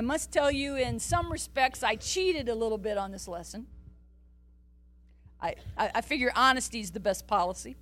I 0.00 0.02
must 0.02 0.32
tell 0.32 0.50
you, 0.50 0.76
in 0.76 0.98
some 0.98 1.30
respects, 1.30 1.82
I 1.82 1.94
cheated 1.94 2.48
a 2.48 2.54
little 2.54 2.78
bit 2.78 2.96
on 2.96 3.12
this 3.12 3.28
lesson. 3.28 3.66
I, 5.38 5.56
I, 5.76 5.90
I 5.96 6.00
figure 6.00 6.32
honesty 6.34 6.80
is 6.80 6.90
the 6.90 7.00
best 7.00 7.26
policy. 7.26 7.76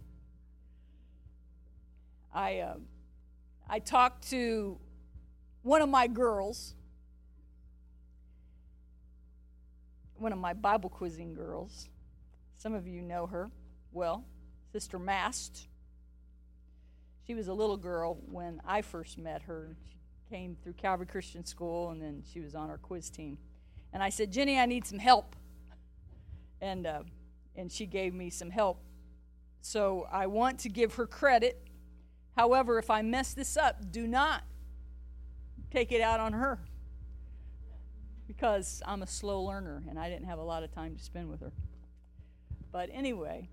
I, 2.34 2.58
uh, 2.58 2.74
I 3.70 3.78
talked 3.78 4.30
to 4.30 4.78
one 5.62 5.80
of 5.80 5.88
my 5.88 6.08
girls, 6.08 6.74
one 10.16 10.32
of 10.32 10.40
my 10.40 10.54
Bible 10.54 10.90
quizzing 10.90 11.34
girls. 11.34 11.88
Some 12.56 12.74
of 12.74 12.88
you 12.88 13.00
know 13.00 13.28
her 13.28 13.48
well, 13.92 14.24
Sister 14.72 14.98
Mast. 14.98 15.68
She 17.28 17.34
was 17.36 17.46
a 17.46 17.54
little 17.54 17.76
girl 17.76 18.18
when 18.28 18.60
I 18.66 18.82
first 18.82 19.18
met 19.18 19.42
her. 19.42 19.76
She 19.88 19.97
came 20.30 20.56
through 20.62 20.74
Calvary 20.74 21.06
Christian 21.06 21.44
School, 21.44 21.90
and 21.90 22.00
then 22.00 22.22
she 22.32 22.40
was 22.40 22.54
on 22.54 22.70
our 22.70 22.78
quiz 22.78 23.10
team. 23.10 23.38
And 23.92 24.02
I 24.02 24.10
said, 24.10 24.30
Jenny, 24.30 24.58
I 24.58 24.66
need 24.66 24.86
some 24.86 24.98
help. 24.98 25.34
And, 26.60 26.86
uh, 26.86 27.02
and 27.56 27.70
she 27.70 27.86
gave 27.86 28.14
me 28.14 28.30
some 28.30 28.50
help. 28.50 28.80
So 29.60 30.06
I 30.10 30.26
want 30.26 30.60
to 30.60 30.68
give 30.68 30.94
her 30.94 31.06
credit. 31.06 31.66
However, 32.36 32.78
if 32.78 32.90
I 32.90 33.02
mess 33.02 33.34
this 33.34 33.56
up, 33.56 33.90
do 33.90 34.06
not 34.06 34.42
take 35.70 35.92
it 35.92 36.00
out 36.00 36.20
on 36.20 36.32
her 36.32 36.58
because 38.26 38.82
I'm 38.86 39.02
a 39.02 39.06
slow 39.06 39.42
learner 39.42 39.82
and 39.88 39.98
I 39.98 40.08
didn't 40.08 40.26
have 40.26 40.38
a 40.38 40.42
lot 40.42 40.62
of 40.62 40.72
time 40.72 40.94
to 40.96 41.02
spend 41.02 41.28
with 41.28 41.40
her. 41.40 41.52
But 42.70 42.90
anyway, 42.92 43.48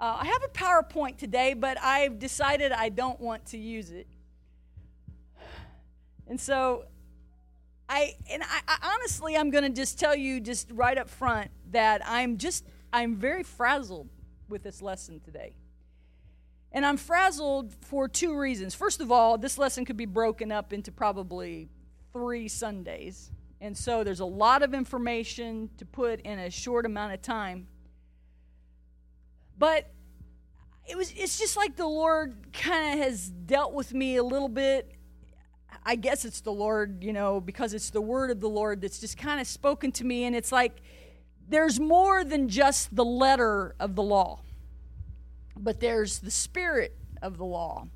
uh, 0.00 0.18
I 0.20 0.26
have 0.26 0.42
a 0.44 0.48
PowerPoint 0.48 1.18
today, 1.18 1.54
but 1.54 1.76
I've 1.82 2.18
decided 2.18 2.72
I 2.72 2.88
don't 2.88 3.20
want 3.20 3.46
to 3.46 3.58
use 3.58 3.90
it. 3.90 4.06
And 6.26 6.40
so 6.40 6.86
I 7.88 8.14
and 8.30 8.42
I, 8.42 8.60
I 8.66 8.94
honestly 8.94 9.36
I'm 9.36 9.50
going 9.50 9.64
to 9.64 9.70
just 9.70 9.98
tell 9.98 10.16
you 10.16 10.40
just 10.40 10.70
right 10.72 10.96
up 10.96 11.08
front 11.08 11.50
that 11.70 12.02
I'm 12.04 12.38
just 12.38 12.64
I'm 12.92 13.16
very 13.16 13.42
frazzled 13.42 14.08
with 14.48 14.62
this 14.62 14.80
lesson 14.80 15.20
today. 15.20 15.54
And 16.72 16.84
I'm 16.84 16.96
frazzled 16.96 17.72
for 17.82 18.08
two 18.08 18.36
reasons. 18.36 18.74
First 18.74 19.00
of 19.00 19.12
all, 19.12 19.38
this 19.38 19.58
lesson 19.58 19.84
could 19.84 19.96
be 19.96 20.06
broken 20.06 20.50
up 20.50 20.72
into 20.72 20.90
probably 20.90 21.68
3 22.12 22.48
Sundays. 22.48 23.30
And 23.60 23.76
so 23.76 24.02
there's 24.02 24.20
a 24.20 24.24
lot 24.24 24.62
of 24.62 24.74
information 24.74 25.70
to 25.78 25.84
put 25.84 26.20
in 26.22 26.38
a 26.38 26.50
short 26.50 26.84
amount 26.84 27.14
of 27.14 27.22
time. 27.22 27.68
But 29.56 29.90
it 30.86 30.96
was 30.96 31.12
it's 31.16 31.38
just 31.38 31.56
like 31.56 31.76
the 31.76 31.86
Lord 31.86 32.52
kind 32.52 32.98
of 32.98 33.06
has 33.06 33.30
dealt 33.30 33.72
with 33.72 33.94
me 33.94 34.16
a 34.16 34.24
little 34.24 34.48
bit 34.48 34.92
I 35.84 35.96
guess 35.96 36.24
it's 36.24 36.40
the 36.40 36.52
Lord, 36.52 37.02
you 37.02 37.12
know, 37.12 37.40
because 37.40 37.74
it's 37.74 37.90
the 37.90 38.00
word 38.00 38.30
of 38.30 38.40
the 38.40 38.48
Lord 38.48 38.80
that's 38.80 38.98
just 38.98 39.16
kind 39.16 39.40
of 39.40 39.46
spoken 39.46 39.92
to 39.92 40.04
me. 40.04 40.24
And 40.24 40.34
it's 40.36 40.52
like 40.52 40.80
there's 41.48 41.78
more 41.78 42.24
than 42.24 42.48
just 42.48 42.94
the 42.94 43.04
letter 43.04 43.74
of 43.78 43.94
the 43.94 44.02
law, 44.02 44.40
but 45.56 45.80
there's 45.80 46.20
the 46.20 46.30
spirit 46.30 46.96
of 47.22 47.38
the 47.38 47.44
law. 47.44 47.86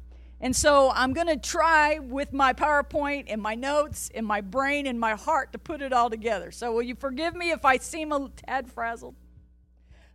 And 0.40 0.54
so 0.54 0.92
I'm 0.94 1.12
going 1.12 1.26
to 1.26 1.36
try 1.36 1.98
with 1.98 2.32
my 2.32 2.52
PowerPoint 2.52 3.24
and 3.28 3.42
my 3.42 3.56
notes 3.56 4.10
and 4.14 4.24
my 4.24 4.40
brain 4.40 4.86
and 4.86 4.98
my 4.98 5.14
heart 5.14 5.52
to 5.52 5.58
put 5.58 5.82
it 5.82 5.92
all 5.92 6.10
together. 6.10 6.52
So 6.52 6.72
will 6.72 6.82
you 6.82 6.94
forgive 6.94 7.34
me 7.34 7.50
if 7.50 7.64
I 7.64 7.78
seem 7.78 8.12
a 8.12 8.30
tad 8.46 8.70
frazzled? 8.70 9.16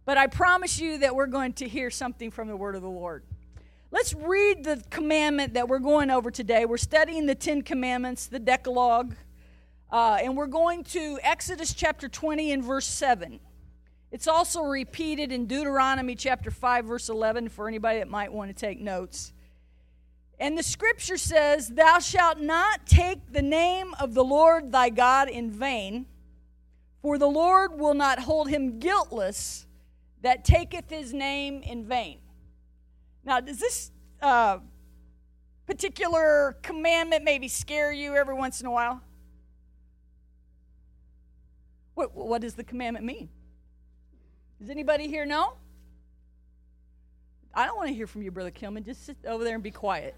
But 0.06 0.18
I 0.18 0.28
promise 0.28 0.80
you 0.80 1.00
that 1.00 1.16
we're 1.16 1.28
going 1.28 1.54
to 1.54 1.68
hear 1.68 1.90
something 1.90 2.32
from 2.32 2.48
the 2.48 2.56
word 2.56 2.76
of 2.76 2.82
the 2.82 2.90
Lord. 2.90 3.24
Let's 3.94 4.16
read 4.16 4.64
the 4.64 4.84
commandment 4.90 5.54
that 5.54 5.68
we're 5.68 5.78
going 5.78 6.10
over 6.10 6.32
today. 6.32 6.66
We're 6.66 6.78
studying 6.78 7.28
the 7.28 7.36
Ten 7.36 7.62
Commandments, 7.62 8.26
the 8.26 8.40
Decalogue, 8.40 9.14
uh, 9.92 10.18
and 10.20 10.36
we're 10.36 10.48
going 10.48 10.84
to 10.86 11.20
Exodus 11.22 11.76
chapter 11.76 12.10
20 12.10 12.54
and 12.54 12.64
verse 12.64 12.88
7. 12.88 13.40
It's 14.12 14.28
also 14.28 14.64
repeated 14.64 15.32
in 15.32 15.46
Deuteronomy 15.46 16.16
chapter 16.16 16.50
5, 16.50 16.86
verse 16.86 17.08
11, 17.08 17.50
for 17.50 17.68
anybody 17.68 18.00
that 18.00 18.10
might 18.10 18.34
want 18.34 18.50
to 18.50 18.56
take 18.56 18.82
notes. 18.82 19.32
And 20.40 20.58
the 20.58 20.64
scripture 20.64 21.18
says, 21.18 21.68
Thou 21.68 22.00
shalt 22.00 22.40
not 22.40 22.88
take 22.88 23.32
the 23.32 23.44
name 23.44 23.94
of 24.00 24.16
the 24.16 24.24
Lord 24.24 24.72
thy 24.72 24.90
God 24.90 25.30
in 25.30 25.52
vain, 25.52 26.08
for 27.04 27.20
the 27.20 27.28
Lord 27.28 27.80
will 27.80 27.94
not 27.94 28.18
hold 28.18 28.50
him 28.50 28.80
guiltless 28.80 29.68
that 30.24 30.44
taketh 30.44 30.90
his 30.90 31.14
name 31.14 31.62
in 31.62 31.86
vain. 31.86 32.18
Now, 33.26 33.40
does 33.40 33.60
this 33.60 33.92
uh, 34.22 34.60
particular 35.66 36.58
commandment 36.62 37.24
maybe 37.24 37.48
scare 37.48 37.92
you 37.92 38.16
every 38.16 38.36
once 38.36 38.60
in 38.60 38.68
a 38.68 38.72
while? 38.72 39.02
What, 41.96 42.16
what 42.16 42.42
does 42.42 42.56
the 42.56 42.64
commandment 42.64 43.06
mean? 43.06 43.30
Does 44.60 44.70
anybody 44.70 45.08
here 45.08 45.26
know? 45.26 45.54
I 47.54 47.66
don't 47.66 47.78
want 47.78 47.90
to 47.90 47.94
hear 47.94 48.08
from 48.08 48.24
you, 48.24 48.32
Brother 48.32 48.52
Kilman. 48.52 48.84
Just 48.84 49.06
sit 49.06 49.18
over 49.28 49.44
there 49.44 49.54
and 49.54 49.64
be 49.64 49.72
quiet. 49.72 50.16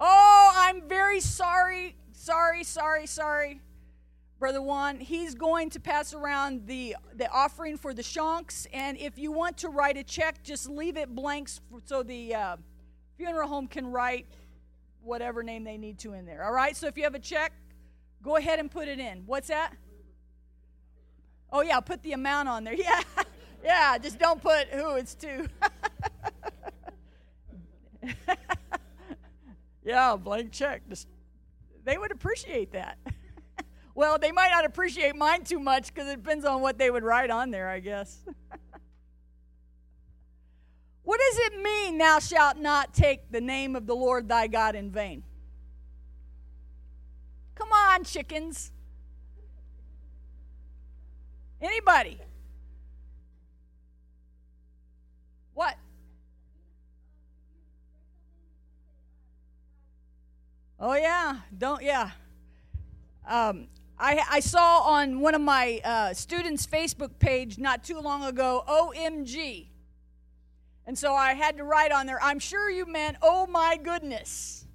Oh, 0.00 0.52
I'm 0.54 0.82
very 0.88 1.20
sorry, 1.20 1.94
sorry, 2.12 2.64
sorry, 2.64 3.06
sorry. 3.06 3.60
Brother 4.44 4.60
Juan, 4.60 5.00
he's 5.00 5.34
going 5.34 5.70
to 5.70 5.80
pass 5.80 6.12
around 6.12 6.66
the, 6.66 6.96
the 7.16 7.30
offering 7.30 7.78
for 7.78 7.94
the 7.94 8.02
shonks. 8.02 8.66
And 8.74 8.98
if 8.98 9.18
you 9.18 9.32
want 9.32 9.56
to 9.56 9.70
write 9.70 9.96
a 9.96 10.04
check, 10.04 10.42
just 10.42 10.68
leave 10.68 10.98
it 10.98 11.14
blank 11.14 11.48
so 11.86 12.02
the 12.02 12.34
uh, 12.34 12.56
funeral 13.16 13.48
home 13.48 13.66
can 13.66 13.86
write 13.86 14.26
whatever 15.00 15.42
name 15.42 15.64
they 15.64 15.78
need 15.78 15.98
to 16.00 16.12
in 16.12 16.26
there. 16.26 16.44
All 16.44 16.52
right? 16.52 16.76
So 16.76 16.86
if 16.86 16.98
you 16.98 17.04
have 17.04 17.14
a 17.14 17.18
check, 17.18 17.54
go 18.22 18.36
ahead 18.36 18.58
and 18.58 18.70
put 18.70 18.86
it 18.86 18.98
in. 18.98 19.22
What's 19.24 19.48
that? 19.48 19.72
Oh, 21.50 21.62
yeah, 21.62 21.80
put 21.80 22.02
the 22.02 22.12
amount 22.12 22.50
on 22.50 22.64
there. 22.64 22.74
Yeah. 22.78 23.00
yeah, 23.64 23.96
just 23.96 24.18
don't 24.18 24.42
put 24.42 24.68
who 24.68 24.96
it's 24.96 25.14
to. 25.14 25.48
yeah, 29.86 30.16
blank 30.16 30.52
check. 30.52 30.82
Just, 30.90 31.08
they 31.84 31.96
would 31.96 32.12
appreciate 32.12 32.72
that. 32.72 32.98
Well, 33.94 34.18
they 34.18 34.32
might 34.32 34.50
not 34.50 34.64
appreciate 34.64 35.14
mine 35.14 35.44
too 35.44 35.60
much 35.60 35.94
because 35.94 36.08
it 36.08 36.16
depends 36.16 36.44
on 36.44 36.60
what 36.60 36.78
they 36.78 36.90
would 36.90 37.04
write 37.04 37.30
on 37.30 37.50
there, 37.50 37.68
I 37.68 37.78
guess. 37.78 38.18
what 41.04 41.20
does 41.20 41.38
it 41.46 41.62
mean, 41.62 41.98
thou 41.98 42.18
shalt 42.18 42.56
not 42.56 42.92
take 42.92 43.30
the 43.30 43.40
name 43.40 43.76
of 43.76 43.86
the 43.86 43.94
Lord 43.94 44.28
thy 44.28 44.48
God 44.48 44.74
in 44.74 44.90
vain? 44.90 45.22
Come 47.54 47.70
on, 47.70 48.02
chickens. 48.02 48.72
Anybody? 51.62 52.18
What? 55.54 55.76
Oh, 60.80 60.94
yeah. 60.94 61.38
Don't, 61.56 61.80
yeah. 61.80 62.10
Um, 63.26 63.68
I, 64.04 64.22
I 64.32 64.40
saw 64.40 64.80
on 64.80 65.20
one 65.20 65.34
of 65.34 65.40
my 65.40 65.80
uh, 65.82 66.12
students' 66.12 66.66
Facebook 66.66 67.18
page 67.18 67.56
not 67.56 67.82
too 67.84 67.98
long 67.98 68.22
ago, 68.22 68.62
OMG. 68.68 69.68
And 70.86 70.98
so 70.98 71.14
I 71.14 71.32
had 71.32 71.56
to 71.56 71.64
write 71.64 71.90
on 71.90 72.04
there, 72.04 72.22
I'm 72.22 72.38
sure 72.38 72.68
you 72.68 72.84
meant, 72.84 73.16
oh 73.22 73.46
my 73.46 73.78
goodness. 73.82 74.66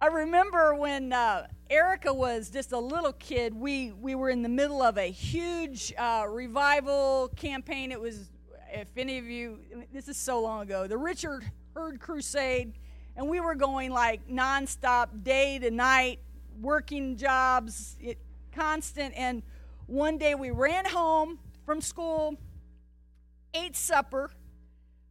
I 0.00 0.06
remember 0.06 0.72
when 0.76 1.12
uh, 1.12 1.48
Erica 1.68 2.14
was 2.14 2.48
just 2.48 2.70
a 2.70 2.78
little 2.78 3.12
kid, 3.14 3.52
we, 3.52 3.90
we 3.90 4.14
were 4.14 4.30
in 4.30 4.42
the 4.42 4.48
middle 4.48 4.80
of 4.80 4.98
a 4.98 5.10
huge 5.10 5.92
uh, 5.98 6.26
revival 6.28 7.32
campaign. 7.34 7.90
It 7.90 8.00
was, 8.00 8.30
if 8.72 8.86
any 8.96 9.18
of 9.18 9.24
you, 9.24 9.58
this 9.92 10.06
is 10.06 10.16
so 10.16 10.40
long 10.40 10.62
ago, 10.62 10.86
the 10.86 10.96
Richard 10.96 11.50
Herd 11.74 11.98
Crusade 11.98 12.74
and 13.18 13.28
we 13.28 13.40
were 13.40 13.56
going 13.56 13.90
like 13.90 14.26
nonstop, 14.28 15.24
day 15.24 15.58
to 15.58 15.72
night, 15.72 16.20
working 16.60 17.16
jobs, 17.16 17.96
it, 18.00 18.16
constant. 18.52 19.12
And 19.16 19.42
one 19.86 20.18
day 20.18 20.36
we 20.36 20.52
ran 20.52 20.84
home 20.84 21.40
from 21.66 21.80
school, 21.80 22.36
ate 23.52 23.74
supper, 23.74 24.30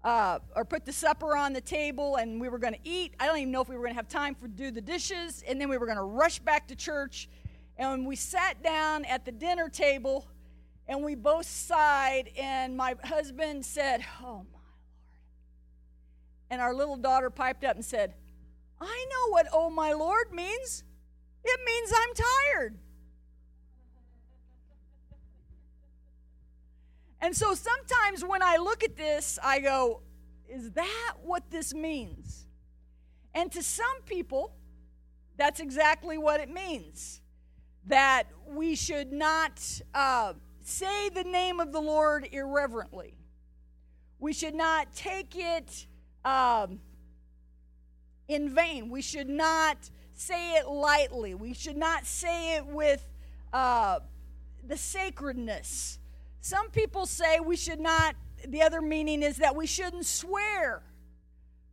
uh, 0.06 0.40
or 0.56 0.64
put 0.64 0.86
the 0.86 0.94
supper 0.94 1.36
on 1.36 1.52
the 1.52 1.60
table, 1.60 2.16
and 2.16 2.40
we 2.40 2.48
were 2.48 2.60
going 2.60 2.74
to 2.74 2.80
eat. 2.86 3.14
I 3.20 3.26
don't 3.26 3.40
even 3.40 3.52
know 3.52 3.62
if 3.62 3.68
we 3.68 3.76
were 3.76 3.82
going 3.82 3.94
to 3.94 3.98
have 3.98 4.08
time 4.08 4.36
for 4.36 4.48
do 4.48 4.72
the 4.72 4.80
dishes, 4.80 5.44
and 5.46 5.60
then 5.60 5.68
we 5.68 5.78
were 5.78 5.86
going 5.86 5.98
to 5.98 6.04
rush 6.04 6.40
back 6.40 6.70
to 6.70 6.76
church. 6.78 7.28
And 7.76 8.08
we 8.08 8.16
sat 8.16 8.64
down 8.64 9.04
at 9.04 9.26
the 9.26 9.34
dinner 9.34 9.68
table, 9.68 10.26
and 10.88 11.04
we 11.04 11.16
both 11.16 11.46
sighed, 11.46 12.32
and 12.38 12.78
my 12.78 12.96
husband 13.04 13.66
said, 13.66 14.06
"Oh 14.24 14.46
and 16.50 16.62
our 16.62 16.74
little 16.74 16.98
daughter 16.98 17.30
piped 17.30 17.64
up 17.64 17.76
and 17.76 17.86
said, 17.86 18.14
I 18.80 19.06
know 19.10 19.32
what 19.32 19.48
oh 19.52 19.70
my 19.70 19.94
Lord 19.94 20.32
means. 20.32 20.84
It 21.44 21.60
means 21.66 21.92
I'm 21.96 22.14
tired. 22.54 22.78
And 27.20 27.36
so 27.36 27.54
sometimes 27.54 28.24
when 28.24 28.44
I 28.44 28.58
look 28.58 28.84
at 28.84 28.96
this, 28.96 29.40
I 29.44 29.60
go, 29.60 30.02
is 30.48 30.72
that 30.72 31.14
what 31.24 31.50
this 31.50 31.74
means? 31.74 32.46
And 33.34 33.52
to 33.52 33.64
some 33.64 34.02
people, 34.06 34.54
That's 35.38 35.60
exactly 35.60 36.18
what 36.18 36.40
it 36.40 36.50
means. 36.50 37.22
That 37.86 38.24
we 38.46 38.76
should 38.76 39.14
not 39.14 39.62
uh, 39.94 40.34
say 40.62 41.10
the 41.10 41.24
name 41.24 41.60
of 41.60 41.72
the 41.72 41.80
Lord 41.80 42.28
irreverently. 42.32 43.18
We 44.20 44.34
should 44.34 44.56
not 44.56 44.94
take 44.94 45.36
it 45.36 45.86
um, 46.28 46.80
in 48.28 48.50
vain. 48.50 48.90
We 48.90 49.02
should 49.02 49.30
not 49.30 49.78
say 50.14 50.56
it 50.56 50.68
lightly. 50.68 51.34
We 51.34 51.54
should 51.54 51.78
not 51.78 52.06
say 52.06 52.58
it 52.58 52.66
with 52.66 53.08
uh, 53.54 54.00
the 54.66 54.76
sacredness. 54.76 56.00
Some 56.42 56.70
people 56.70 57.06
say 57.06 57.40
we 57.40 57.56
should 57.56 57.80
not, 57.80 58.16
the 58.46 58.62
other 58.62 58.82
meaning 58.82 59.24
is 59.24 59.38
that 59.38 59.56
we 59.56 59.66
shouldn't 59.66 60.06
swear 60.06 60.84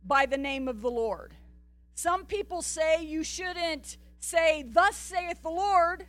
by 0.05 0.25
the 0.25 0.37
name 0.37 0.67
of 0.67 0.81
the 0.81 0.91
Lord. 0.91 1.33
Some 1.93 2.25
people 2.25 2.61
say 2.61 3.03
you 3.03 3.23
shouldn't 3.23 3.97
say, 4.19 4.63
Thus 4.63 4.95
saith 4.95 5.41
the 5.41 5.49
Lord, 5.49 6.05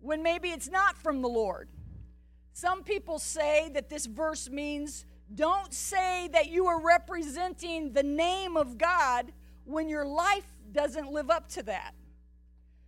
when 0.00 0.22
maybe 0.22 0.48
it's 0.48 0.68
not 0.68 0.96
from 0.96 1.22
the 1.22 1.28
Lord. 1.28 1.68
Some 2.54 2.82
people 2.82 3.18
say 3.18 3.70
that 3.74 3.88
this 3.88 4.06
verse 4.06 4.50
means 4.50 5.04
don't 5.34 5.72
say 5.72 6.28
that 6.32 6.48
you 6.48 6.66
are 6.66 6.80
representing 6.80 7.92
the 7.92 8.02
name 8.02 8.56
of 8.56 8.78
God 8.78 9.32
when 9.64 9.88
your 9.88 10.04
life 10.04 10.46
doesn't 10.72 11.10
live 11.10 11.30
up 11.30 11.48
to 11.50 11.62
that. 11.64 11.94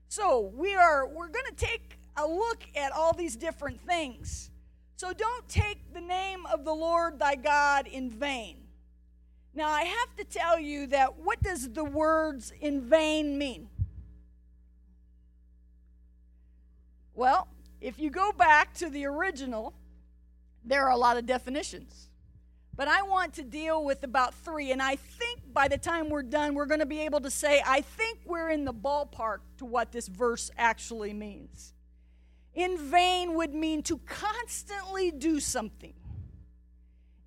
So, 0.08 0.52
we 0.54 0.74
are 0.74 1.06
we're 1.06 1.28
going 1.28 1.46
to 1.46 1.56
take 1.56 1.98
a 2.16 2.26
look 2.26 2.62
at 2.76 2.92
all 2.92 3.12
these 3.12 3.36
different 3.36 3.80
things. 3.80 4.50
So, 4.96 5.12
don't 5.12 5.48
take 5.48 5.92
the 5.92 6.00
name 6.00 6.46
of 6.46 6.64
the 6.64 6.74
Lord 6.74 7.18
thy 7.18 7.34
God 7.34 7.86
in 7.86 8.10
vain. 8.10 8.58
Now, 9.54 9.68
I 9.68 9.82
have 9.82 10.16
to 10.16 10.24
tell 10.24 10.58
you 10.58 10.86
that 10.88 11.18
what 11.18 11.42
does 11.42 11.70
the 11.70 11.84
words 11.84 12.52
in 12.60 12.80
vain 12.82 13.38
mean? 13.38 13.68
Well, 17.14 17.46
if 17.80 17.98
you 17.98 18.10
go 18.10 18.32
back 18.32 18.74
to 18.74 18.90
the 18.90 19.06
original, 19.06 19.74
there 20.64 20.84
are 20.84 20.90
a 20.90 20.96
lot 20.96 21.16
of 21.16 21.26
definitions. 21.26 22.08
But 22.76 22.88
I 22.88 23.02
want 23.02 23.34
to 23.34 23.42
deal 23.44 23.84
with 23.84 24.02
about 24.02 24.34
three, 24.34 24.72
and 24.72 24.82
I 24.82 24.96
think 24.96 25.40
by 25.52 25.68
the 25.68 25.78
time 25.78 26.08
we're 26.08 26.24
done, 26.24 26.54
we're 26.54 26.66
going 26.66 26.80
to 26.80 26.86
be 26.86 27.00
able 27.00 27.20
to 27.20 27.30
say, 27.30 27.62
I 27.64 27.82
think 27.82 28.18
we're 28.24 28.50
in 28.50 28.64
the 28.64 28.74
ballpark 28.74 29.38
to 29.58 29.64
what 29.64 29.92
this 29.92 30.08
verse 30.08 30.50
actually 30.58 31.12
means. 31.12 31.72
In 32.54 32.76
vain 32.78 33.34
would 33.34 33.54
mean 33.54 33.82
to 33.84 33.98
constantly 33.98 35.12
do 35.12 35.38
something. 35.38 35.94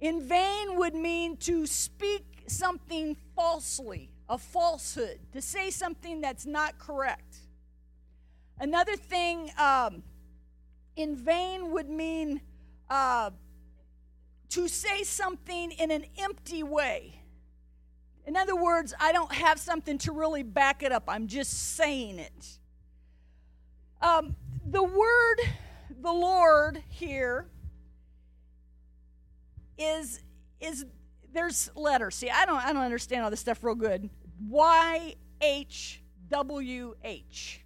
In 0.01 0.21
vain 0.21 0.77
would 0.77 0.95
mean 0.95 1.37
to 1.37 1.65
speak 1.65 2.43
something 2.47 3.15
falsely, 3.35 4.11
a 4.29 4.37
falsehood, 4.37 5.19
to 5.31 5.41
say 5.41 5.69
something 5.69 6.19
that's 6.19 6.45
not 6.45 6.77
correct. 6.77 7.37
Another 8.59 8.95
thing, 8.95 9.51
um, 9.57 10.03
in 10.95 11.15
vain 11.15 11.71
would 11.71 11.89
mean 11.89 12.41
uh, 12.89 13.31
to 14.49 14.67
say 14.67 15.03
something 15.03 15.71
in 15.71 15.91
an 15.91 16.05
empty 16.17 16.63
way. 16.63 17.21
In 18.25 18.35
other 18.35 18.55
words, 18.55 18.93
I 18.99 19.11
don't 19.11 19.31
have 19.31 19.59
something 19.59 19.97
to 19.99 20.11
really 20.11 20.43
back 20.43 20.83
it 20.83 20.91
up, 20.91 21.05
I'm 21.07 21.27
just 21.27 21.75
saying 21.75 22.19
it. 22.19 22.59
Um, 24.01 24.35
the 24.65 24.83
word, 24.83 25.35
the 26.01 26.11
Lord 26.11 26.83
here, 26.89 27.47
is 29.77 30.21
is 30.59 30.85
there's 31.33 31.69
letters. 31.75 32.15
See, 32.15 32.29
I 32.29 32.45
don't 32.45 32.63
I 32.63 32.73
don't 32.73 32.83
understand 32.83 33.23
all 33.23 33.29
this 33.29 33.39
stuff 33.39 33.63
real 33.63 33.75
good. 33.75 34.09
Y 34.47 35.15
H 35.41 36.01
W 36.29 36.95
H. 37.03 37.61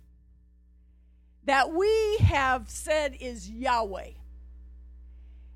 That 1.45 1.73
we 1.73 2.17
have 2.21 2.69
said 2.69 3.17
is 3.19 3.49
Yahweh. 3.49 4.11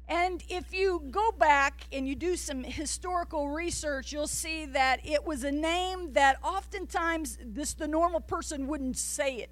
And 0.08 0.44
if 0.50 0.72
you 0.74 1.02
go 1.10 1.32
back 1.32 1.86
and 1.92 2.08
you 2.08 2.16
do 2.16 2.36
some 2.36 2.64
historical 2.64 3.50
research, 3.50 4.12
you'll 4.12 4.28
see 4.28 4.66
that 4.68 5.00
it 5.04 5.26
was 5.26 5.44
a 5.44 5.52
name 5.52 6.14
that 6.14 6.38
oftentimes 6.44 7.40
this 7.44 7.74
the 7.74 7.88
normal 7.88 8.20
person 8.20 8.68
wouldn't 8.68 8.98
say 8.98 9.38
it. 9.38 9.50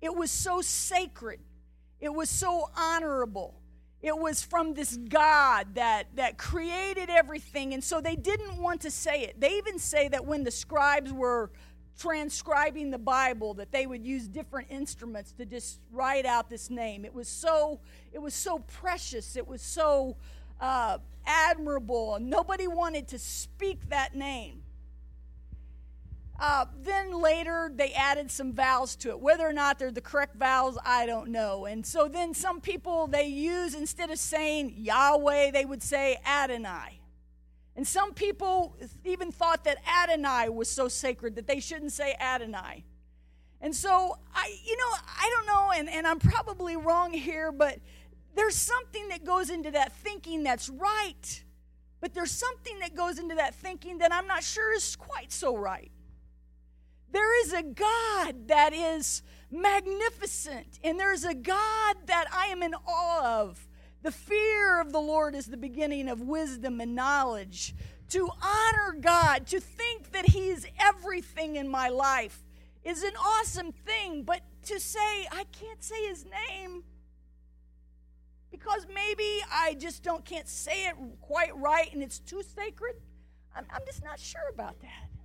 It 0.00 0.14
was 0.14 0.30
so 0.30 0.60
sacred. 0.60 1.40
It 2.00 2.12
was 2.12 2.28
so 2.28 2.70
honorable. 2.76 3.54
It 4.00 4.16
was 4.16 4.42
from 4.42 4.74
this 4.74 4.96
God 4.96 5.74
that, 5.74 6.06
that 6.14 6.38
created 6.38 7.10
everything. 7.10 7.74
And 7.74 7.82
so 7.82 8.00
they 8.00 8.14
didn't 8.14 8.56
want 8.56 8.80
to 8.82 8.90
say 8.90 9.22
it. 9.22 9.40
They 9.40 9.56
even 9.56 9.78
say 9.78 10.08
that 10.08 10.24
when 10.24 10.44
the 10.44 10.52
scribes 10.52 11.12
were 11.12 11.50
transcribing 11.98 12.90
the 12.90 12.98
Bible, 12.98 13.54
that 13.54 13.72
they 13.72 13.86
would 13.86 14.04
use 14.04 14.28
different 14.28 14.68
instruments 14.70 15.32
to 15.32 15.44
just 15.44 15.80
write 15.92 16.24
out 16.24 16.48
this 16.48 16.70
name. 16.70 17.04
It 17.04 17.12
was 17.12 17.28
so, 17.28 17.80
it 18.12 18.20
was 18.20 18.34
so 18.34 18.60
precious. 18.60 19.36
It 19.36 19.46
was 19.46 19.60
so 19.60 20.16
uh, 20.60 20.98
admirable. 21.26 22.14
And 22.14 22.30
nobody 22.30 22.68
wanted 22.68 23.08
to 23.08 23.18
speak 23.18 23.88
that 23.88 24.14
name. 24.14 24.62
Uh, 26.40 26.66
then 26.84 27.20
later 27.20 27.72
they 27.74 27.92
added 27.94 28.30
some 28.30 28.52
vowels 28.52 28.94
to 28.94 29.08
it. 29.10 29.18
Whether 29.18 29.46
or 29.46 29.52
not 29.52 29.80
they're 29.80 29.90
the 29.90 30.00
correct 30.00 30.36
vowels, 30.36 30.78
I 30.84 31.04
don't 31.04 31.30
know. 31.30 31.66
And 31.66 31.84
so 31.84 32.06
then 32.06 32.32
some 32.32 32.60
people 32.60 33.08
they 33.08 33.26
use 33.26 33.74
instead 33.74 34.10
of 34.10 34.18
saying 34.20 34.74
Yahweh, 34.76 35.50
they 35.50 35.64
would 35.64 35.82
say 35.82 36.18
Adonai. 36.24 36.97
And 37.78 37.86
some 37.86 38.12
people 38.12 38.76
even 39.04 39.30
thought 39.30 39.62
that 39.62 39.78
Adonai 39.88 40.48
was 40.48 40.68
so 40.68 40.88
sacred 40.88 41.36
that 41.36 41.46
they 41.46 41.60
shouldn't 41.60 41.92
say 41.92 42.16
Adonai. 42.18 42.84
And 43.60 43.72
so 43.72 44.18
I, 44.34 44.52
you 44.64 44.76
know, 44.76 44.96
I 45.06 45.32
don't 45.36 45.46
know, 45.46 45.70
and, 45.76 45.88
and 45.88 46.04
I'm 46.04 46.18
probably 46.18 46.74
wrong 46.76 47.12
here, 47.12 47.52
but 47.52 47.78
there's 48.34 48.56
something 48.56 49.06
that 49.10 49.22
goes 49.22 49.48
into 49.48 49.70
that 49.70 49.92
thinking 49.92 50.42
that's 50.42 50.68
right. 50.68 51.44
But 52.00 52.14
there's 52.14 52.32
something 52.32 52.80
that 52.80 52.96
goes 52.96 53.20
into 53.20 53.36
that 53.36 53.54
thinking 53.54 53.98
that 53.98 54.12
I'm 54.12 54.26
not 54.26 54.42
sure 54.42 54.74
is 54.74 54.96
quite 54.96 55.30
so 55.30 55.56
right. 55.56 55.92
There 57.12 57.44
is 57.44 57.52
a 57.52 57.62
God 57.62 58.48
that 58.48 58.72
is 58.72 59.22
magnificent, 59.52 60.80
and 60.82 60.98
there's 60.98 61.24
a 61.24 61.32
God 61.32 61.96
that 62.06 62.24
I 62.34 62.46
am 62.46 62.64
in 62.64 62.74
awe 62.74 63.40
of. 63.40 63.67
The 64.02 64.12
fear 64.12 64.80
of 64.80 64.92
the 64.92 65.00
Lord 65.00 65.34
is 65.34 65.46
the 65.46 65.56
beginning 65.56 66.08
of 66.08 66.20
wisdom 66.20 66.80
and 66.80 66.94
knowledge. 66.94 67.74
To 68.10 68.30
honor 68.42 68.96
God, 69.00 69.46
to 69.48 69.60
think 69.60 70.12
that 70.12 70.30
He 70.30 70.48
is 70.48 70.66
everything 70.80 71.56
in 71.56 71.68
my 71.68 71.88
life, 71.88 72.44
is 72.84 73.02
an 73.02 73.16
awesome 73.16 73.72
thing. 73.72 74.22
But 74.22 74.40
to 74.64 74.80
say, 74.80 75.26
I 75.30 75.44
can't 75.52 75.82
say 75.82 76.06
His 76.06 76.24
name 76.24 76.84
because 78.50 78.86
maybe 78.94 79.42
I 79.52 79.74
just 79.74 80.02
don't 80.02 80.24
can't 80.24 80.48
say 80.48 80.86
it 80.86 80.96
quite 81.20 81.56
right 81.56 81.92
and 81.92 82.02
it's 82.02 82.18
too 82.18 82.42
sacred, 82.42 82.94
I'm, 83.54 83.66
I'm 83.70 83.82
just 83.86 84.02
not 84.02 84.18
sure 84.18 84.48
about 84.52 84.80
that. 84.80 85.17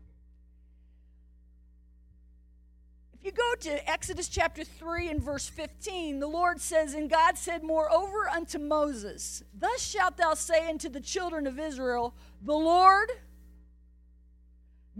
You 3.23 3.31
go 3.31 3.53
to 3.61 3.89
Exodus 3.89 4.27
chapter 4.27 4.63
3 4.63 5.09
and 5.09 5.21
verse 5.21 5.47
15, 5.47 6.19
the 6.19 6.27
Lord 6.27 6.59
says, 6.59 6.93
And 6.93 7.09
God 7.09 7.37
said, 7.37 7.63
Moreover 7.63 8.27
unto 8.29 8.59
Moses, 8.59 9.43
Thus 9.57 9.81
shalt 9.81 10.17
thou 10.17 10.33
say 10.33 10.67
unto 10.69 10.89
the 10.89 10.99
children 10.99 11.47
of 11.47 11.57
Israel, 11.57 12.13
The 12.41 12.53
Lord, 12.53 13.09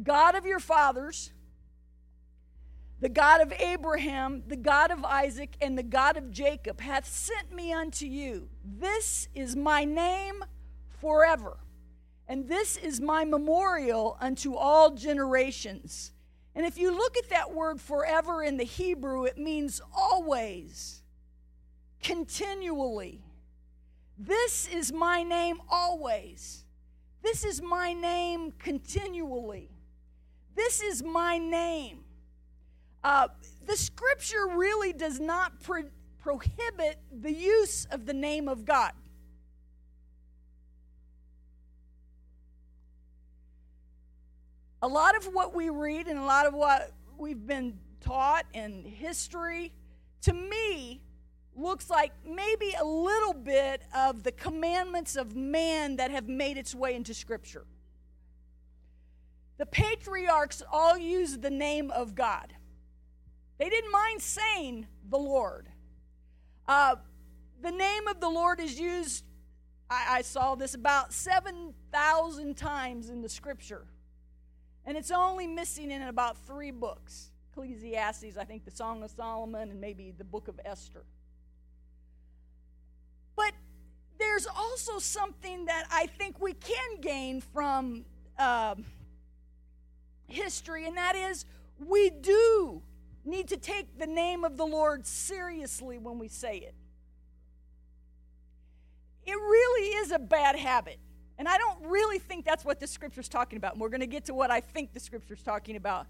God 0.02 0.36
of 0.36 0.46
your 0.46 0.60
fathers, 0.60 1.32
the 3.02 3.10
God 3.10 3.42
of 3.42 3.52
Abraham, 3.60 4.44
the 4.48 4.56
God 4.56 4.90
of 4.90 5.04
Isaac, 5.04 5.58
and 5.60 5.78
the 5.78 5.84
God 5.84 6.16
of 6.16 6.32
Jacob 6.32 6.80
hath 6.80 7.06
sent 7.06 7.54
me 7.54 7.74
unto 7.74 8.06
you. 8.06 8.48
This 8.64 9.28
is 9.36 9.58
my 9.58 9.84
name 9.84 10.46
forever, 11.02 11.58
and 12.30 12.48
this 12.48 12.78
is 12.78 13.02
my 13.02 13.26
memorial 13.26 14.16
unto 14.22 14.56
all 14.56 14.92
generations. 14.92 16.14
And 16.56 16.66
if 16.66 16.78
you 16.78 16.96
look 16.96 17.18
at 17.18 17.30
that 17.30 17.54
word 17.54 17.82
forever 17.82 18.44
in 18.44 18.58
the 18.58 18.64
Hebrew, 18.64 19.26
it 19.26 19.38
means 19.38 19.82
always, 19.96 21.02
continually. 22.02 23.24
This 24.18 24.68
is 24.68 24.94
my 24.94 25.24
name 25.24 25.60
always. 25.70 26.66
This 27.24 27.44
is 27.44 27.62
my 27.62 27.94
name 27.94 28.54
continually. 28.60 29.70
This 30.56 30.82
is 30.82 31.02
my 31.04 31.38
name. 31.38 32.04
Uh, 33.04 33.30
the 33.66 33.76
scripture 33.76 34.48
really 34.56 34.94
does 34.94 35.20
not 35.20 35.60
pro- 35.62 35.90
prohibit 36.20 37.00
the 37.12 37.34
use 37.34 37.86
of 37.86 38.06
the 38.06 38.14
name 38.14 38.48
of 38.48 38.64
God. 38.66 38.94
A 44.84 44.88
lot 44.88 45.16
of 45.16 45.24
what 45.28 45.56
we 45.56 45.70
read 45.70 46.08
and 46.08 46.20
a 46.20 46.24
lot 46.24 46.46
of 46.46 46.54
what 46.54 46.92
we've 47.18 47.48
been 47.48 47.80
taught 48.02 48.46
in 48.54 48.84
history, 48.84 49.72
to 50.24 50.34
me, 50.34 51.02
looks 51.56 51.90
like 51.90 52.12
maybe 52.28 52.76
a 52.78 52.84
little 52.84 53.34
bit 53.34 53.82
of 53.96 54.24
the 54.24 54.32
commandments 54.34 55.16
of 55.16 55.38
man 55.38 55.96
that 55.96 56.12
have 56.12 56.28
made 56.28 56.58
its 56.58 56.76
way 56.76 56.96
into 56.96 57.14
Scripture. 57.14 57.66
The 59.58 59.66
patriarchs 59.66 60.62
all 60.70 60.98
used 60.98 61.42
the 61.42 61.50
name 61.50 61.90
of 61.90 62.14
God. 62.14 62.54
They 63.60 63.70
didn't 63.70 63.92
mind 63.92 64.22
saying 64.22 64.88
the 65.10 65.18
Lord. 65.18 65.70
Uh, 66.68 66.98
the 67.62 67.72
name 67.72 68.10
of 68.10 68.20
the 68.20 68.30
Lord 68.30 68.60
is 68.60 68.78
used, 68.78 69.24
I, 69.90 70.18
I 70.18 70.22
saw 70.24 70.56
this 70.56 70.74
about 70.74 71.14
7,000 71.14 72.58
times 72.58 73.10
in 73.10 73.22
the 73.22 73.30
scripture. 73.30 73.86
And 74.86 74.98
it's 74.98 75.12
only 75.12 75.48
missing 75.48 75.92
in 75.92 76.02
about 76.02 76.38
three 76.46 76.72
books 76.72 77.30
Ecclesiastes, 77.54 78.36
I 78.38 78.46
think 78.46 78.66
the 78.66 78.72
Song 78.72 79.04
of 79.04 79.12
Solomon, 79.12 79.70
and 79.70 79.80
maybe 79.80 80.12
the 80.18 80.24
book 80.24 80.48
of 80.48 80.60
Esther. 80.66 81.04
But 83.36 83.54
there's 84.18 84.48
also 84.48 84.98
something 84.98 85.66
that 85.66 85.86
I 85.92 86.08
think 86.08 86.42
we 86.42 86.54
can 86.54 87.00
gain 87.00 87.42
from 87.42 88.06
uh, 88.40 88.76
history, 90.28 90.88
and 90.88 90.98
that 90.98 91.16
is 91.16 91.46
we 91.80 92.10
do 92.10 92.82
need 93.24 93.48
to 93.50 93.58
take 93.58 94.00
the 94.00 94.08
name 94.08 94.44
of 94.44 94.58
the 94.58 94.66
Lord 94.66 95.06
seriously 95.06 95.98
when 96.00 96.18
we 96.18 96.28
say 96.28 96.58
it. 96.58 96.76
It 99.26 99.36
really 99.36 99.88
is 99.98 100.12
a 100.12 100.20
bad 100.20 100.56
habit. 100.58 100.98
And 101.38 101.48
I 101.48 101.58
don't 101.58 101.88
really 101.88 102.20
think 102.20 102.46
that's 102.46 102.64
what 102.64 102.80
the 102.80 102.88
scripture's 102.88 103.28
talking 103.28 103.58
about. 103.58 103.74
And 103.74 103.82
we're 103.82 103.90
going 103.90 104.02
to 104.02 104.08
get 104.08 104.26
to 104.26 104.34
what 104.34 104.52
I 104.52 104.60
think 104.60 104.94
the 104.94 105.00
scripture's 105.00 105.42
talking 105.42 105.76
about. 105.76 106.08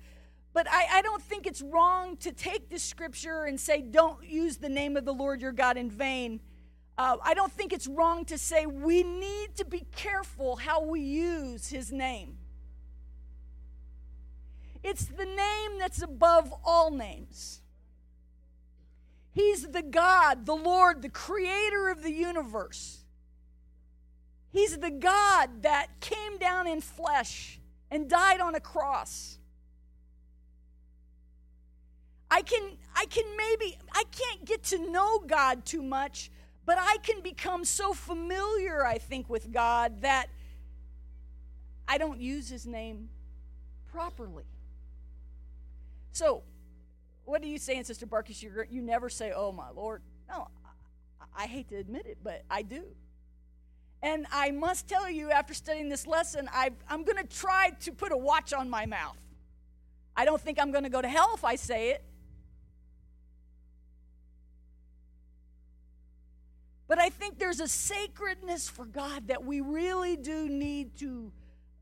But 0.54 0.68
I, 0.70 0.86
I, 0.92 1.02
don't 1.02 1.22
think 1.22 1.48
it's 1.48 1.62
wrong 1.62 2.16
to 2.18 2.32
take 2.32 2.70
the 2.70 2.78
scripture 2.78 3.46
and 3.46 3.60
say, 3.60 3.82
don't 3.82 4.24
use 4.24 4.58
the 4.58 4.70
name 4.70 4.96
of 4.98 5.06
the 5.06 5.14
Lord 5.14 5.42
your 5.42 5.52
God 5.52 5.78
in 5.78 5.90
vain. 5.90 6.42
Uh, 6.96 7.18
I 7.24 7.34
don't 7.34 7.52
think 7.52 7.74
it's 7.74 7.88
wrong 7.88 8.26
to 8.26 8.38
say 8.38 8.68
we 8.68 9.02
need 9.02 9.56
to 9.56 9.66
be 9.66 9.86
careful 9.96 10.58
how 10.58 10.84
we 10.84 11.00
use 11.02 11.70
his 11.70 11.92
name. 11.92 12.38
It's 14.84 15.06
the 15.06 15.26
name 15.26 15.80
that's 15.80 16.02
above 16.02 16.54
all 16.64 16.92
names. 16.92 17.62
He's 19.32 19.68
the 19.68 19.82
God, 19.82 20.46
the 20.46 20.56
Lord, 20.56 21.02
the 21.02 21.10
creator 21.10 21.90
of 21.90 22.04
the 22.04 22.12
universe. 22.12 23.03
He's 24.54 24.78
the 24.78 24.92
God 24.92 25.64
that 25.64 25.88
came 26.00 26.38
down 26.38 26.68
in 26.68 26.80
flesh 26.80 27.60
and 27.90 28.08
died 28.08 28.40
on 28.40 28.54
a 28.54 28.60
cross. 28.60 29.40
I 32.30 32.44
can 32.44 32.78
I 32.96 33.06
can 33.06 33.26
maybe 33.36 33.78
I 33.92 34.04
can't 34.12 34.46
get 34.46 34.64
to 34.66 34.92
know 34.92 35.20
God 35.20 35.66
too 35.66 35.82
much, 35.82 36.30
but 36.68 36.78
I 36.80 36.98
can 37.02 37.22
become 37.22 37.66
so 37.66 37.94
familiar 37.94 38.86
I 38.86 39.00
think 39.00 39.28
with 39.28 39.52
God 39.52 40.02
that 40.02 40.28
I 41.88 41.98
don't 41.98 42.22
use 42.22 42.48
his 42.48 42.68
name 42.68 43.10
properly. 43.92 44.46
So, 46.12 46.44
what 47.26 47.42
are 47.42 47.48
you 47.48 47.58
saying, 47.58 47.86
Sister 47.86 48.06
Barkis? 48.06 48.42
You, 48.44 48.52
you 48.70 48.84
never 48.84 49.10
say, 49.10 49.34
Oh, 49.36 49.52
my 49.52 49.72
Lord. 49.72 50.04
No, 50.30 50.48
I, 51.20 51.44
I 51.44 51.46
hate 51.48 51.70
to 51.70 51.78
admit 51.78 52.06
it, 52.06 52.20
but 52.24 52.44
I 52.52 52.62
do. 52.62 52.84
And 54.04 54.28
I 54.34 54.52
must 54.52 54.90
tell 54.90 55.10
you, 55.10 55.32
after 55.32 55.54
studying 55.54 55.88
this 55.88 56.06
lesson, 56.06 56.50
i 56.54 56.72
am 56.90 57.06
going 57.06 57.18
to 57.18 57.24
try 57.24 57.72
to 57.84 57.94
put 57.94 58.12
a 58.12 58.18
watch 58.18 58.52
on 58.52 58.70
my 58.70 58.86
mouth. 58.86 59.18
I 60.14 60.26
don't 60.26 60.42
think 60.42 60.60
I'm 60.60 60.72
going 60.72 60.84
to 60.84 60.90
go 60.90 61.02
to 61.02 61.08
hell 61.08 61.32
if 61.34 61.46
I 61.46 61.56
say 61.56 61.92
it. 61.92 62.04
But 66.90 67.00
I 67.00 67.10
think 67.10 67.40
there's 67.40 67.62
a 67.62 67.68
sacredness 67.68 68.70
for 68.70 68.86
God 68.86 69.30
that 69.30 69.46
we 69.46 69.62
really 69.62 70.18
do 70.18 70.50
need 70.50 70.98
to 70.98 71.32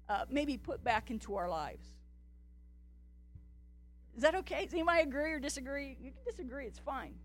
uh, 0.07 0.25
maybe 0.29 0.57
put 0.57 0.83
back 0.83 1.09
into 1.09 1.35
our 1.37 1.49
lives. 1.49 1.85
Is 4.15 4.21
that 4.21 4.35
okay? 4.35 4.65
Does 4.65 4.75
anybody 4.75 5.01
agree 5.01 5.31
or 5.31 5.39
disagree? 5.39 5.97
You 5.99 6.11
can 6.11 6.23
disagree, 6.23 6.67
it's 6.67 6.79
fine. 6.79 7.15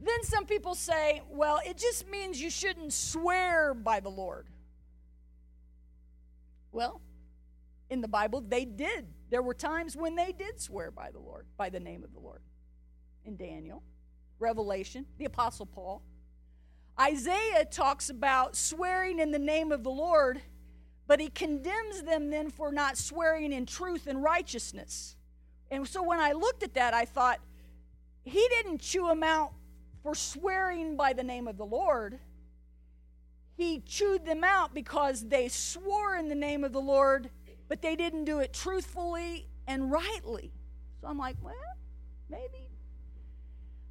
Then 0.00 0.22
some 0.22 0.46
people 0.46 0.74
say, 0.74 1.22
well, 1.28 1.60
it 1.66 1.76
just 1.76 2.08
means 2.08 2.40
you 2.40 2.50
shouldn't 2.50 2.92
swear 2.92 3.74
by 3.74 4.00
the 4.00 4.08
Lord. 4.08 4.46
Well, 6.70 7.00
in 7.90 8.00
the 8.00 8.08
Bible, 8.08 8.40
they 8.40 8.64
did. 8.64 9.06
There 9.30 9.42
were 9.42 9.54
times 9.54 9.96
when 9.96 10.14
they 10.14 10.32
did 10.32 10.60
swear 10.60 10.90
by 10.90 11.10
the 11.10 11.18
Lord, 11.18 11.46
by 11.56 11.68
the 11.68 11.80
name 11.80 12.04
of 12.04 12.12
the 12.12 12.20
Lord. 12.20 12.42
In 13.24 13.36
Daniel, 13.36 13.82
Revelation, 14.38 15.06
the 15.18 15.24
Apostle 15.24 15.66
Paul. 15.66 16.02
Isaiah 17.00 17.64
talks 17.64 18.10
about 18.10 18.56
swearing 18.56 19.18
in 19.18 19.30
the 19.30 19.38
name 19.38 19.72
of 19.72 19.82
the 19.82 19.90
Lord 19.90 20.40
but 21.08 21.20
he 21.20 21.30
condemns 21.30 22.02
them 22.02 22.30
then 22.30 22.50
for 22.50 22.70
not 22.70 22.98
swearing 22.98 23.52
in 23.52 23.64
truth 23.64 24.06
and 24.06 24.22
righteousness. 24.22 25.16
And 25.70 25.88
so 25.88 26.02
when 26.02 26.20
I 26.20 26.32
looked 26.32 26.62
at 26.62 26.74
that, 26.74 26.92
I 26.92 27.06
thought, 27.06 27.40
he 28.24 28.46
didn't 28.50 28.82
chew 28.82 29.06
them 29.08 29.22
out 29.22 29.52
for 30.08 30.14
swearing 30.14 30.96
by 30.96 31.12
the 31.12 31.22
name 31.22 31.46
of 31.46 31.58
the 31.58 31.66
Lord. 31.66 32.18
He 33.58 33.80
chewed 33.80 34.24
them 34.24 34.42
out 34.42 34.72
because 34.72 35.28
they 35.28 35.48
swore 35.48 36.16
in 36.16 36.28
the 36.28 36.34
name 36.34 36.64
of 36.64 36.72
the 36.72 36.80
Lord, 36.80 37.28
but 37.68 37.82
they 37.82 37.94
didn't 37.94 38.24
do 38.24 38.38
it 38.38 38.54
truthfully 38.54 39.48
and 39.66 39.92
rightly. 39.92 40.50
So 41.02 41.08
I'm 41.08 41.18
like, 41.18 41.36
well, 41.42 41.52
maybe. 42.30 42.70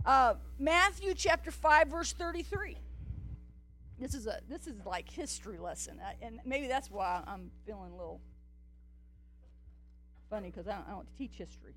Uh, 0.08 0.34
Matthew 0.58 1.14
chapter 1.14 1.52
5, 1.52 1.88
verse 1.88 2.14
33 2.14 2.78
this 4.00 4.14
is 4.14 4.28
a 4.28 4.40
this 4.48 4.68
is 4.68 4.86
like 4.86 5.10
history 5.10 5.58
lesson, 5.58 6.00
and 6.22 6.40
maybe 6.46 6.68
that's 6.68 6.92
why 6.92 7.24
I'm 7.26 7.50
feeling 7.66 7.92
a 7.92 7.96
little 7.96 8.22
funny 10.30 10.52
because 10.52 10.68
I, 10.68 10.78
I 10.88 10.92
don't 10.92 11.08
teach 11.18 11.34
history. 11.34 11.74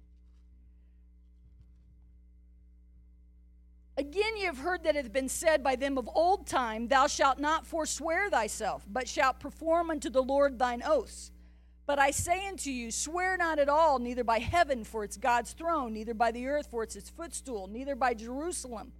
Again, 4.01 4.37
you 4.39 4.47
have 4.47 4.59
heard 4.59 4.85
that 4.85 4.97
it 4.97 5.05
hath 5.05 5.13
been 5.13 5.29
said 5.29 5.63
by 5.63 5.77
them 5.77 5.99
of 5.99 6.09
old 6.15 6.47
time, 6.47 6.89
Thou 6.89 7.07
shalt 7.07 7.39
not 7.39 7.67
forswear 7.67 8.31
thyself, 8.31 8.83
but 8.91 9.07
shalt 9.07 9.41
perform 9.41 9.91
unto 9.91 10.09
the 10.09 10.23
Lord 10.23 10.59
thine 10.59 10.83
oaths. 10.85 11.31
But 11.87 11.99
I 11.99 12.11
say 12.11 12.49
unto 12.49 12.71
you, 12.71 12.91
swear 12.91 13.37
not 13.37 13.59
at 13.59 13.69
all, 13.69 13.99
neither 13.99 14.25
by 14.25 14.39
heaven, 14.39 14.85
for 14.85 15.05
it's 15.05 15.19
God's 15.19 15.53
throne, 15.53 15.93
neither 15.93 16.15
by 16.15 16.31
the 16.31 16.47
earth, 16.47 16.69
for 16.71 16.83
it's 16.83 16.97
its 16.97 17.11
footstool, 17.11 17.67
neither 17.67 17.95
by 17.95 18.15
Jerusalem 18.15 18.93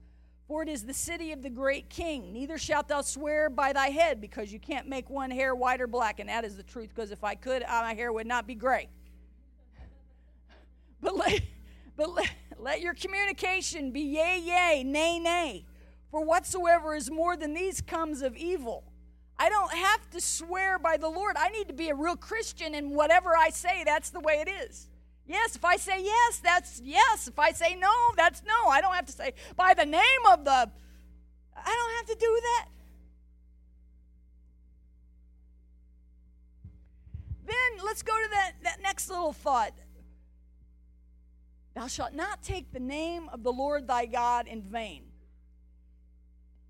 for 0.51 0.65
it 0.65 0.69
is 0.69 0.83
the 0.83 0.93
city 0.93 1.31
of 1.31 1.43
the 1.43 1.49
great 1.49 1.89
king. 1.89 2.33
Neither 2.33 2.59
shalt 2.59 2.89
thou 2.89 3.03
swear 3.03 3.49
by 3.49 3.73
thy 3.73 3.91
head, 3.91 4.21
because 4.21 4.53
you 4.53 4.59
can't 4.59 4.89
make 4.89 5.09
one 5.09 5.31
hair 5.31 5.55
white 5.55 5.81
or 5.81 5.87
black. 5.87 6.19
And 6.19 6.29
that 6.29 6.45
is 6.45 6.57
the 6.57 6.65
truth, 6.65 6.89
because 6.89 7.13
if 7.13 7.23
I 7.23 7.37
could, 7.37 7.63
uh, 7.63 7.83
my 7.83 7.95
hair 7.95 8.13
would 8.13 8.27
not 8.27 8.49
be 8.49 8.57
gray. 8.57 8.89
But 11.01 11.17
let, 11.17 11.41
but 12.01 12.09
let, 12.15 12.31
let 12.59 12.81
your 12.81 12.95
communication 12.95 13.91
be 13.91 14.01
yea, 14.01 14.41
yea, 14.43 14.83
nay, 14.83 15.19
nay. 15.19 15.67
For 16.11 16.25
whatsoever 16.25 16.97
is 16.97 17.11
more 17.11 17.37
than 17.37 17.55
these 17.55 17.81
comes 17.83 18.23
of 18.23 18.37
evil. 18.37 18.85
I 19.39 19.49
don't 19.49 19.73
have 19.73 20.11
to 20.11 20.21
swear 20.21 20.79
by 20.79 20.97
the 20.97 21.09
Lord. 21.09 21.37
I 21.39 21.51
need 21.51 21.69
to 21.69 21.75
be 21.75 21.91
a 21.91 21.95
real 21.95 22.17
Christian, 22.17 22.75
and 22.75 22.91
whatever 22.93 23.37
I 23.37 23.51
say, 23.51 23.85
that's 23.85 24.11
the 24.11 24.21
way 24.21 24.43
it 24.47 24.49
is. 24.49 24.89
Yes, 25.27 25.55
if 25.55 25.65
I 25.65 25.77
say 25.77 26.03
yes, 26.03 26.39
that's 26.43 26.81
yes. 26.83 27.29
If 27.29 27.39
I 27.39 27.53
say 27.53 27.77
no, 27.77 27.93
that's 28.17 28.43
no. 28.45 28.69
I 28.69 28.81
don't 28.81 28.95
have 28.95 29.07
to 29.07 29.13
say 29.13 29.35
by 29.57 29.75
the 29.75 29.87
name 29.87 30.03
of 30.33 30.45
the. 30.45 30.51
I 30.51 31.65
don't 31.65 31.97
have 31.97 32.07
to 32.07 32.27
do 32.27 32.41
that. 32.43 32.67
Then 37.47 37.85
let's 37.85 38.03
go 38.03 38.13
to 38.13 38.31
that, 38.31 38.53
that 38.65 38.79
next 38.83 39.09
little 39.09 39.33
thought. 39.33 39.73
Thou 41.81 41.87
shalt 41.87 42.13
not 42.13 42.43
take 42.43 42.75
the 42.75 42.79
name 42.79 43.31
of 43.33 43.43
the 43.43 43.51
Lord 43.51 43.89
thy 43.89 44.05
God 44.05 44.47
in 44.47 44.61
vain. 44.61 45.03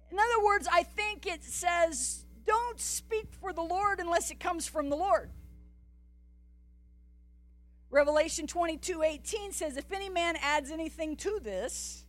In 0.08 0.16
other 0.16 0.44
words, 0.44 0.68
I 0.72 0.84
think 0.84 1.26
it 1.26 1.42
says, 1.42 2.24
don't 2.46 2.78
speak 2.78 3.26
for 3.32 3.52
the 3.52 3.60
Lord 3.60 3.98
unless 3.98 4.30
it 4.30 4.38
comes 4.38 4.68
from 4.68 4.88
the 4.88 4.94
Lord. 4.94 5.32
Revelation 7.90 8.46
22 8.46 9.02
18 9.02 9.50
says, 9.50 9.76
If 9.76 9.90
any 9.90 10.08
man 10.08 10.36
adds 10.40 10.70
anything 10.70 11.16
to 11.16 11.40
this, 11.42 12.04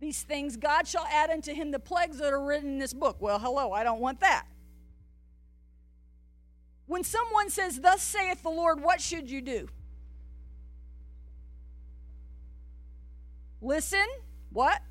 these 0.00 0.24
things, 0.24 0.56
God 0.56 0.88
shall 0.88 1.06
add 1.12 1.30
unto 1.30 1.54
him 1.54 1.70
the 1.70 1.78
plagues 1.78 2.18
that 2.18 2.32
are 2.32 2.44
written 2.44 2.70
in 2.70 2.78
this 2.80 2.92
book. 2.92 3.18
Well, 3.20 3.38
hello, 3.38 3.70
I 3.70 3.84
don't 3.84 4.00
want 4.00 4.18
that. 4.18 4.46
When 6.86 7.04
someone 7.04 7.50
says, 7.50 7.80
Thus 7.80 8.02
saith 8.02 8.42
the 8.42 8.50
Lord, 8.50 8.82
what 8.82 9.00
should 9.00 9.30
you 9.30 9.42
do? 9.42 9.68
Listen. 13.62 14.06
What? 14.50 14.82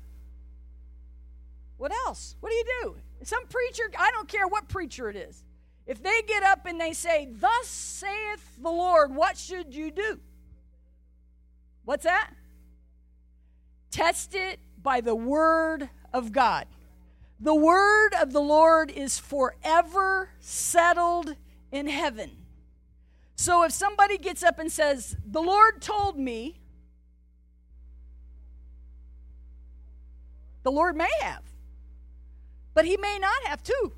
What 1.76 1.92
else? 1.92 2.36
What 2.40 2.50
do 2.50 2.56
you 2.56 2.64
do? 2.82 2.96
Some 3.22 3.46
preacher, 3.46 3.84
I 3.96 4.10
don't 4.10 4.26
care 4.26 4.48
what 4.48 4.68
preacher 4.68 5.08
it 5.08 5.16
is. 5.16 5.44
If 5.86 6.02
they 6.02 6.22
get 6.26 6.42
up 6.42 6.66
and 6.66 6.80
they 6.80 6.92
say, 6.92 7.28
Thus 7.30 7.66
saith 7.66 8.56
the 8.60 8.70
Lord, 8.70 9.14
what 9.14 9.36
should 9.36 9.74
you 9.74 9.90
do? 9.90 10.20
What's 11.84 12.04
that? 12.04 12.30
Test 13.90 14.34
it 14.34 14.58
by 14.82 15.00
the 15.00 15.14
word 15.14 15.90
of 16.12 16.32
God. 16.32 16.66
The 17.40 17.54
word 17.54 18.14
of 18.20 18.32
the 18.32 18.40
Lord 18.40 18.90
is 18.90 19.18
forever 19.18 20.30
settled 20.38 21.34
in 21.72 21.88
heaven. 21.88 22.30
So 23.34 23.64
if 23.64 23.72
somebody 23.72 24.18
gets 24.18 24.44
up 24.44 24.60
and 24.60 24.70
says, 24.70 25.16
The 25.26 25.42
Lord 25.42 25.82
told 25.82 26.18
me, 26.18 26.61
The 30.62 30.70
Lord 30.70 30.96
may 30.96 31.10
have, 31.20 31.42
but 32.74 32.84
He 32.84 32.96
may 32.96 33.18
not 33.18 33.42
have 33.44 33.62
too. 33.62 33.92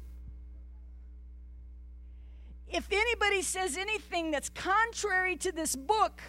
If 2.68 2.88
anybody 2.90 3.42
says 3.42 3.76
anything 3.76 4.30
that's 4.30 4.48
contrary 4.48 5.36
to 5.36 5.52
this 5.52 5.76
book, 5.76 6.20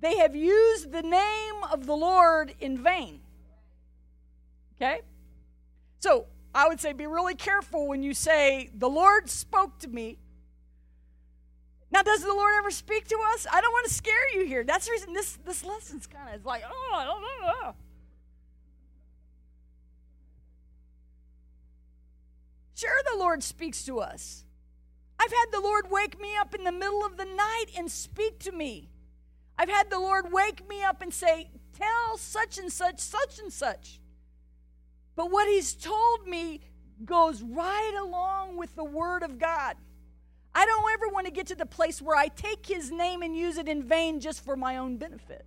they 0.00 0.18
have 0.18 0.36
used 0.36 0.92
the 0.92 1.02
name 1.02 1.64
of 1.72 1.86
the 1.86 1.96
Lord 1.96 2.54
in 2.60 2.82
vain. 2.82 3.20
Okay? 4.76 5.00
So 5.98 6.26
I 6.54 6.68
would 6.68 6.80
say 6.80 6.92
be 6.92 7.06
really 7.06 7.34
careful 7.34 7.86
when 7.86 8.02
you 8.02 8.14
say, 8.14 8.70
The 8.74 8.88
Lord 8.88 9.28
spoke 9.28 9.78
to 9.80 9.88
me. 9.88 10.18
Now, 11.92 12.02
does 12.02 12.22
the 12.22 12.28
Lord 12.28 12.52
ever 12.58 12.70
speak 12.70 13.08
to 13.08 13.18
us? 13.34 13.48
I 13.50 13.60
don't 13.60 13.72
want 13.72 13.88
to 13.88 13.92
scare 13.92 14.32
you 14.34 14.46
here. 14.46 14.62
That's 14.62 14.86
the 14.86 14.92
reason 14.92 15.12
this, 15.12 15.38
this 15.44 15.64
lesson's 15.64 16.06
kind 16.06 16.32
of 16.32 16.46
like, 16.46 16.62
oh, 16.64 16.94
I 16.94 17.04
don't 17.04 17.20
know. 17.20 17.74
Sure, 22.80 23.02
the 23.12 23.18
Lord 23.18 23.42
speaks 23.42 23.84
to 23.84 24.00
us. 24.00 24.42
I've 25.18 25.30
had 25.30 25.52
the 25.52 25.60
Lord 25.60 25.90
wake 25.90 26.18
me 26.18 26.34
up 26.40 26.54
in 26.54 26.64
the 26.64 26.72
middle 26.72 27.04
of 27.04 27.18
the 27.18 27.26
night 27.26 27.66
and 27.76 27.90
speak 27.90 28.38
to 28.38 28.52
me. 28.52 28.88
I've 29.58 29.68
had 29.68 29.90
the 29.90 29.98
Lord 29.98 30.32
wake 30.32 30.66
me 30.66 30.82
up 30.82 31.02
and 31.02 31.12
say, 31.12 31.50
Tell 31.76 32.16
such 32.16 32.56
and 32.56 32.72
such, 32.72 32.98
such 32.98 33.38
and 33.38 33.52
such. 33.52 34.00
But 35.14 35.30
what 35.30 35.46
He's 35.46 35.74
told 35.74 36.26
me 36.26 36.62
goes 37.04 37.42
right 37.42 38.00
along 38.00 38.56
with 38.56 38.74
the 38.74 38.84
Word 38.84 39.24
of 39.24 39.38
God. 39.38 39.76
I 40.54 40.64
don't 40.64 40.92
ever 40.94 41.12
want 41.12 41.26
to 41.26 41.32
get 41.32 41.48
to 41.48 41.54
the 41.54 41.66
place 41.66 42.00
where 42.00 42.16
I 42.16 42.28
take 42.28 42.64
His 42.64 42.90
name 42.90 43.20
and 43.20 43.36
use 43.36 43.58
it 43.58 43.68
in 43.68 43.82
vain 43.82 44.20
just 44.20 44.42
for 44.42 44.56
my 44.56 44.78
own 44.78 44.96
benefit. 44.96 45.44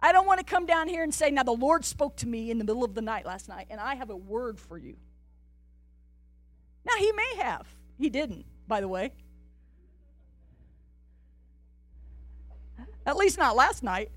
I 0.00 0.12
don't 0.12 0.28
want 0.28 0.38
to 0.38 0.46
come 0.46 0.66
down 0.66 0.86
here 0.86 1.02
and 1.02 1.12
say, 1.12 1.32
Now 1.32 1.42
the 1.42 1.50
Lord 1.50 1.84
spoke 1.84 2.16
to 2.18 2.28
me 2.28 2.48
in 2.48 2.58
the 2.58 2.64
middle 2.64 2.84
of 2.84 2.94
the 2.94 3.02
night 3.02 3.26
last 3.26 3.48
night, 3.48 3.66
and 3.70 3.80
I 3.80 3.96
have 3.96 4.10
a 4.10 4.16
word 4.16 4.60
for 4.60 4.78
you. 4.78 4.98
Now, 6.84 6.94
He 6.98 7.12
may 7.12 7.36
have. 7.42 7.66
He 7.98 8.10
didn't, 8.10 8.46
by 8.66 8.80
the 8.80 8.88
way. 8.88 9.12
At 13.06 13.16
least 13.16 13.38
not 13.38 13.56
last 13.56 13.82
night. 13.82 14.10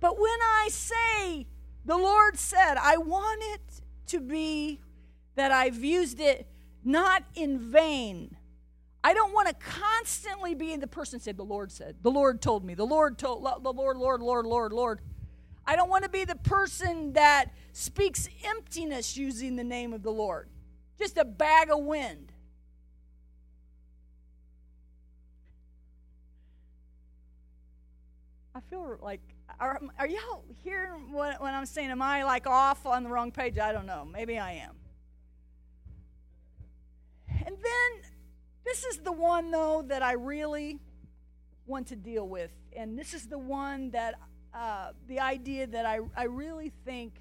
But 0.00 0.18
when 0.18 0.38
I 0.40 0.68
say, 0.70 1.46
the 1.84 1.96
Lord 1.96 2.38
said, 2.38 2.76
I 2.80 2.98
want 2.98 3.40
it 3.42 3.82
to 4.06 4.20
be 4.20 4.80
that 5.34 5.50
I've 5.50 5.82
used 5.82 6.20
it 6.20 6.46
not 6.84 7.24
in 7.34 7.58
vain. 7.58 8.36
I 9.02 9.14
don't 9.14 9.32
want 9.32 9.48
to 9.48 9.54
constantly 9.54 10.54
be 10.54 10.74
the 10.76 10.86
person 10.86 11.20
said, 11.20 11.36
the 11.36 11.44
Lord 11.44 11.72
said, 11.72 11.96
the 12.02 12.10
Lord 12.10 12.40
told 12.40 12.64
me, 12.64 12.74
the 12.74 12.86
Lord 12.86 13.18
told, 13.18 13.44
the 13.44 13.72
Lord, 13.72 13.96
Lord, 13.96 14.20
Lord, 14.20 14.46
Lord, 14.46 14.72
Lord. 14.72 15.00
I 15.68 15.76
don't 15.76 15.90
want 15.90 16.04
to 16.04 16.08
be 16.08 16.24
the 16.24 16.34
person 16.34 17.12
that 17.12 17.52
speaks 17.74 18.26
emptiness 18.42 19.18
using 19.18 19.54
the 19.54 19.62
name 19.62 19.92
of 19.92 20.02
the 20.02 20.10
Lord, 20.10 20.48
just 20.98 21.18
a 21.18 21.26
bag 21.26 21.70
of 21.70 21.80
wind. 21.80 22.32
I 28.54 28.60
feel 28.70 28.96
like, 29.02 29.20
are, 29.60 29.78
are 29.98 30.06
y'all 30.06 30.42
hearing 30.64 31.12
what, 31.12 31.38
what 31.38 31.52
I'm 31.52 31.66
saying? 31.66 31.90
Am 31.90 32.00
I 32.00 32.24
like 32.24 32.46
off 32.46 32.86
on 32.86 33.04
the 33.04 33.10
wrong 33.10 33.30
page? 33.30 33.58
I 33.58 33.70
don't 33.70 33.86
know. 33.86 34.06
Maybe 34.10 34.38
I 34.38 34.52
am. 34.52 34.74
And 37.28 37.54
then 37.56 38.10
this 38.64 38.84
is 38.84 39.00
the 39.00 39.12
one, 39.12 39.50
though, 39.50 39.84
that 39.86 40.02
I 40.02 40.12
really 40.12 40.78
want 41.66 41.88
to 41.88 41.96
deal 41.96 42.26
with. 42.26 42.52
And 42.74 42.98
this 42.98 43.12
is 43.12 43.26
the 43.26 43.38
one 43.38 43.90
that, 43.90 44.14
uh, 44.54 44.90
the 45.06 45.20
idea 45.20 45.66
that 45.66 45.86
I, 45.86 46.00
I 46.16 46.24
really 46.24 46.72
think 46.84 47.14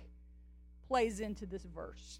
plays 0.87 1.19
into 1.19 1.45
this 1.45 1.63
verse. 1.63 2.19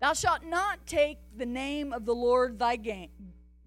Thou 0.00 0.14
shalt 0.14 0.44
not 0.44 0.84
take 0.86 1.18
the 1.36 1.46
name 1.46 1.92
of 1.92 2.04
the 2.04 2.14
Lord 2.14 2.58
thy 2.58 2.76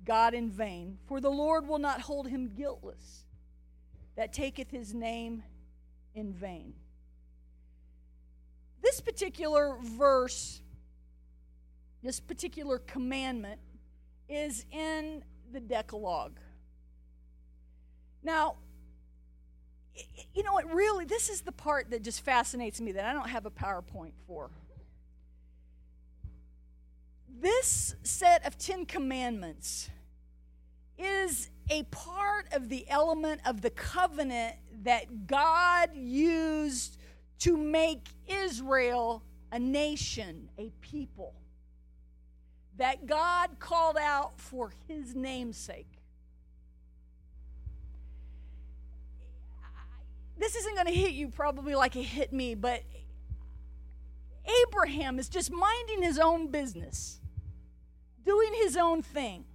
God 0.03 0.33
in 0.33 0.49
vain, 0.49 0.97
for 1.07 1.21
the 1.21 1.29
Lord 1.29 1.67
will 1.67 1.79
not 1.79 2.01
hold 2.01 2.27
him 2.27 2.51
guiltless 2.55 3.25
that 4.15 4.33
taketh 4.33 4.69
his 4.69 4.93
name 4.93 5.43
in 6.13 6.33
vain. 6.33 6.73
This 8.81 9.01
particular 9.01 9.77
verse, 9.81 10.61
this 12.03 12.19
particular 12.19 12.79
commandment, 12.79 13.59
is 14.27 14.65
in 14.71 15.23
the 15.51 15.59
Decalogue. 15.59 16.39
Now, 18.23 18.55
you 20.33 20.43
know 20.43 20.53
what, 20.53 20.71
really, 20.73 21.05
this 21.05 21.29
is 21.29 21.41
the 21.41 21.51
part 21.51 21.91
that 21.91 22.03
just 22.03 22.21
fascinates 22.21 22.81
me 22.81 22.91
that 22.93 23.05
I 23.05 23.13
don't 23.13 23.29
have 23.29 23.45
a 23.45 23.51
PowerPoint 23.51 24.13
for. 24.27 24.49
This 27.39 27.95
set 28.03 28.45
of 28.45 28.57
Ten 28.57 28.85
Commandments 28.85 29.89
is 30.97 31.49
a 31.69 31.83
part 31.83 32.47
of 32.53 32.69
the 32.69 32.89
element 32.89 33.41
of 33.45 33.61
the 33.61 33.69
covenant 33.69 34.55
that 34.83 35.27
God 35.27 35.89
used 35.95 36.97
to 37.39 37.57
make 37.57 38.07
Israel 38.27 39.23
a 39.51 39.59
nation, 39.59 40.49
a 40.57 40.71
people. 40.81 41.33
That 42.77 43.05
God 43.05 43.59
called 43.59 43.97
out 43.97 44.39
for 44.39 44.71
his 44.87 45.15
namesake. 45.15 45.94
This 50.37 50.55
isn't 50.55 50.75
going 50.75 50.87
to 50.87 50.93
hit 50.93 51.11
you 51.11 51.29
probably 51.29 51.75
like 51.75 51.95
it 51.95 52.03
hit 52.03 52.33
me, 52.33 52.55
but 52.55 52.83
Abraham 54.67 55.17
is 55.17 55.29
just 55.29 55.51
minding 55.51 56.03
his 56.03 56.19
own 56.19 56.47
business, 56.47 57.19
doing 58.23 58.53
his 58.53 58.77
own 58.77 59.01
thing 59.01 59.45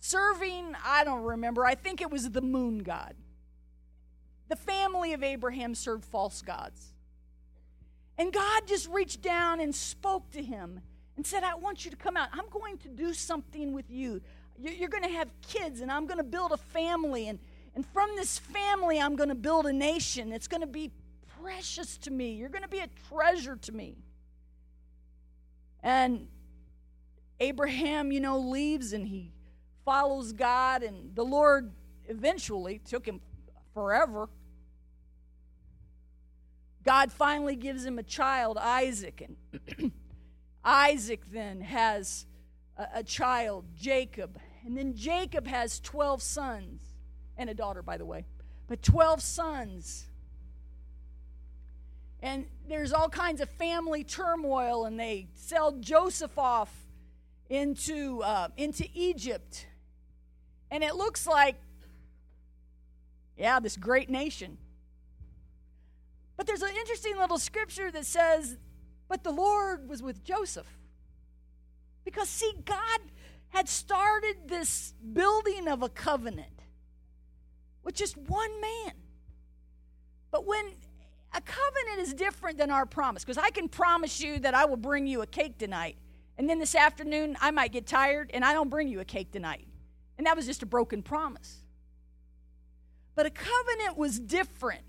serving, 0.00 0.74
I 0.84 1.04
don't 1.04 1.22
remember, 1.22 1.64
I 1.64 1.74
think 1.74 2.00
it 2.00 2.10
was 2.10 2.30
the 2.30 2.40
moon 2.40 2.78
god. 2.78 3.14
The 4.48 4.56
family 4.56 5.12
of 5.12 5.22
Abraham 5.22 5.74
served 5.74 6.04
false 6.04 6.42
gods. 6.42 6.92
And 8.18 8.32
God 8.32 8.62
just 8.66 8.88
reached 8.88 9.22
down 9.22 9.60
and 9.60 9.74
spoke 9.74 10.30
to 10.32 10.42
him 10.42 10.80
and 11.16 11.24
said, 11.24 11.44
I 11.44 11.54
want 11.54 11.84
you 11.84 11.90
to 11.90 11.96
come 11.96 12.16
out. 12.16 12.28
I'm 12.32 12.48
going 12.50 12.78
to 12.78 12.88
do 12.88 13.14
something 13.14 13.72
with 13.72 13.88
you. 13.88 14.20
You're 14.58 14.88
going 14.88 15.04
to 15.04 15.10
have 15.10 15.28
kids, 15.46 15.80
and 15.80 15.90
I'm 15.90 16.06
going 16.06 16.18
to 16.18 16.24
build 16.24 16.52
a 16.52 16.56
family. 16.56 17.28
And, 17.28 17.38
and 17.74 17.86
from 17.86 18.10
this 18.16 18.38
family, 18.38 19.00
I'm 19.00 19.16
going 19.16 19.28
to 19.28 19.34
build 19.34 19.66
a 19.66 19.72
nation. 19.72 20.32
It's 20.32 20.48
going 20.48 20.60
to 20.60 20.66
be 20.66 20.90
precious 21.40 21.96
to 21.98 22.10
me. 22.10 22.32
You're 22.32 22.48
going 22.48 22.62
to 22.62 22.68
be 22.68 22.80
a 22.80 22.88
treasure 23.08 23.56
to 23.56 23.72
me. 23.72 23.96
And 25.82 26.28
Abraham, 27.38 28.12
you 28.12 28.20
know, 28.20 28.38
leaves 28.38 28.92
and 28.92 29.06
he 29.06 29.32
follows 29.84 30.32
God, 30.32 30.82
and 30.82 31.14
the 31.14 31.24
Lord 31.24 31.72
eventually 32.06 32.80
took 32.84 33.06
him 33.06 33.20
forever. 33.72 34.28
God 36.84 37.12
finally 37.12 37.56
gives 37.56 37.84
him 37.84 37.98
a 37.98 38.02
child, 38.02 38.58
Isaac, 38.58 39.22
and 39.26 39.92
Isaac 40.64 41.22
then 41.30 41.60
has 41.60 42.26
a, 42.76 42.86
a, 42.96 43.02
child, 43.02 43.66
Jacob. 43.74 44.38
And 44.64 44.76
then 44.76 44.94
Jacob 44.94 45.46
has 45.46 45.80
12 45.80 46.22
sons, 46.22 46.89
and 47.40 47.48
a 47.48 47.54
daughter, 47.54 47.82
by 47.82 47.96
the 47.96 48.04
way, 48.04 48.26
but 48.68 48.82
12 48.82 49.22
sons. 49.22 50.04
And 52.22 52.44
there's 52.68 52.92
all 52.92 53.08
kinds 53.08 53.40
of 53.40 53.48
family 53.48 54.04
turmoil, 54.04 54.84
and 54.84 55.00
they 55.00 55.28
sell 55.34 55.72
Joseph 55.72 56.38
off 56.38 56.70
into, 57.48 58.22
uh, 58.22 58.48
into 58.58 58.86
Egypt. 58.94 59.66
And 60.70 60.84
it 60.84 60.94
looks 60.94 61.26
like, 61.26 61.56
yeah, 63.38 63.58
this 63.58 63.78
great 63.78 64.10
nation. 64.10 64.58
But 66.36 66.46
there's 66.46 66.62
an 66.62 66.76
interesting 66.78 67.16
little 67.16 67.38
scripture 67.38 67.90
that 67.90 68.04
says, 68.04 68.58
but 69.08 69.24
the 69.24 69.32
Lord 69.32 69.88
was 69.88 70.02
with 70.02 70.22
Joseph. 70.22 70.68
Because, 72.04 72.28
see, 72.28 72.52
God 72.66 73.00
had 73.48 73.66
started 73.66 74.36
this 74.46 74.92
building 75.12 75.68
of 75.68 75.82
a 75.82 75.88
covenant 75.88 76.59
with 77.84 77.94
just 77.94 78.16
one 78.16 78.60
man. 78.60 78.92
But 80.30 80.46
when 80.46 80.74
a 81.32 81.40
covenant 81.40 82.00
is 82.00 82.14
different 82.14 82.58
than 82.58 82.70
our 82.70 82.86
promise, 82.86 83.24
because 83.24 83.38
I 83.38 83.50
can 83.50 83.68
promise 83.68 84.20
you 84.20 84.38
that 84.40 84.54
I 84.54 84.64
will 84.64 84.76
bring 84.76 85.06
you 85.06 85.22
a 85.22 85.26
cake 85.26 85.58
tonight, 85.58 85.96
and 86.38 86.48
then 86.48 86.58
this 86.58 86.74
afternoon 86.74 87.36
I 87.40 87.50
might 87.50 87.72
get 87.72 87.86
tired 87.86 88.30
and 88.32 88.44
I 88.44 88.52
don't 88.52 88.70
bring 88.70 88.88
you 88.88 89.00
a 89.00 89.04
cake 89.04 89.30
tonight. 89.30 89.66
And 90.16 90.26
that 90.26 90.36
was 90.36 90.46
just 90.46 90.62
a 90.62 90.66
broken 90.66 91.02
promise. 91.02 91.58
But 93.14 93.26
a 93.26 93.30
covenant 93.30 93.96
was 93.96 94.18
different. 94.18 94.82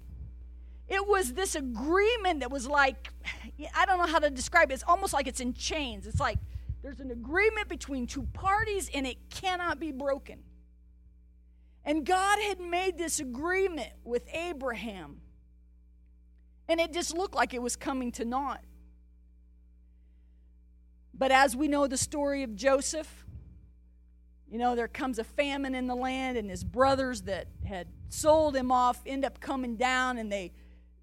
It 0.87 1.07
was 1.07 1.33
this 1.33 1.55
agreement 1.55 2.41
that 2.41 2.51
was 2.51 2.67
like, 2.67 3.09
I 3.75 3.85
don't 3.85 3.97
know 3.97 4.07
how 4.07 4.19
to 4.19 4.29
describe 4.29 4.71
it. 4.71 4.75
It's 4.75 4.83
almost 4.87 5.13
like 5.13 5.27
it's 5.27 5.39
in 5.39 5.53
chains. 5.53 6.07
It's 6.07 6.19
like 6.19 6.37
there's 6.81 6.99
an 6.99 7.11
agreement 7.11 7.67
between 7.67 8.07
two 8.07 8.23
parties 8.33 8.89
and 8.93 9.05
it 9.05 9.17
cannot 9.29 9.79
be 9.79 9.91
broken. 9.91 10.39
And 11.83 12.05
God 12.05 12.39
had 12.39 12.59
made 12.59 12.97
this 12.97 13.19
agreement 13.19 13.91
with 14.03 14.23
Abraham. 14.33 15.21
And 16.67 16.79
it 16.79 16.93
just 16.93 17.15
looked 17.15 17.35
like 17.35 17.53
it 17.53 17.61
was 17.61 17.75
coming 17.75 18.11
to 18.13 18.25
naught. 18.25 18.61
But 21.13 21.31
as 21.31 21.55
we 21.55 21.67
know 21.67 21.87
the 21.87 21.97
story 21.97 22.43
of 22.43 22.55
Joseph, 22.55 23.25
you 24.49 24.57
know, 24.57 24.75
there 24.75 24.87
comes 24.87 25.17
a 25.17 25.23
famine 25.23 25.75
in 25.75 25.87
the 25.87 25.95
land, 25.95 26.37
and 26.37 26.49
his 26.49 26.63
brothers 26.63 27.21
that 27.23 27.47
had 27.65 27.87
sold 28.09 28.55
him 28.55 28.71
off 28.71 29.01
end 29.05 29.23
up 29.23 29.39
coming 29.39 29.77
down, 29.77 30.17
and 30.17 30.31
they 30.31 30.51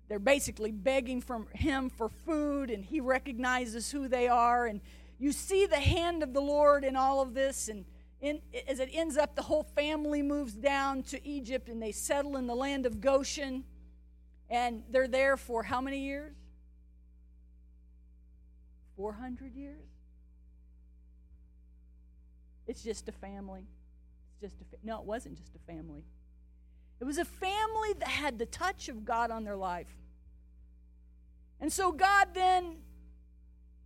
they're 0.08 0.18
basically 0.18 0.72
begging 0.72 1.20
from 1.20 1.48
him 1.54 1.90
for 1.90 2.08
food, 2.08 2.70
and 2.70 2.84
he 2.84 3.00
recognizes 3.00 3.90
who 3.90 4.08
they 4.08 4.26
are. 4.26 4.66
And 4.66 4.80
you 5.18 5.32
see 5.32 5.66
the 5.66 5.80
hand 5.80 6.22
of 6.22 6.32
the 6.32 6.40
Lord 6.40 6.82
in 6.84 6.96
all 6.96 7.20
of 7.20 7.34
this, 7.34 7.68
and 7.68 7.84
in, 8.20 8.40
as 8.66 8.80
it 8.80 8.88
ends 8.92 9.16
up, 9.16 9.36
the 9.36 9.42
whole 9.42 9.62
family 9.62 10.22
moves 10.22 10.52
down 10.52 11.02
to 11.04 11.26
Egypt, 11.26 11.68
and 11.68 11.80
they 11.80 11.92
settle 11.92 12.36
in 12.36 12.46
the 12.46 12.54
land 12.54 12.84
of 12.84 13.00
Goshen, 13.00 13.64
and 14.50 14.82
they're 14.90 15.08
there 15.08 15.36
for 15.36 15.62
how 15.62 15.80
many 15.80 16.00
years? 16.00 16.34
400 18.96 19.54
years? 19.54 19.86
It's 22.66 22.82
just 22.82 23.08
a 23.08 23.12
family. 23.12 23.66
It's 24.32 24.40
just 24.52 24.60
a 24.60 24.64
fa- 24.64 24.82
no, 24.82 24.98
it 24.98 25.04
wasn't 25.04 25.36
just 25.36 25.54
a 25.54 25.72
family. 25.72 26.02
It 27.00 27.04
was 27.04 27.18
a 27.18 27.24
family 27.24 27.92
that 28.00 28.08
had 28.08 28.38
the 28.38 28.46
touch 28.46 28.88
of 28.88 29.04
God 29.04 29.30
on 29.30 29.44
their 29.44 29.56
life. 29.56 29.94
And 31.60 31.72
so 31.72 31.92
God 31.92 32.28
then, 32.34 32.78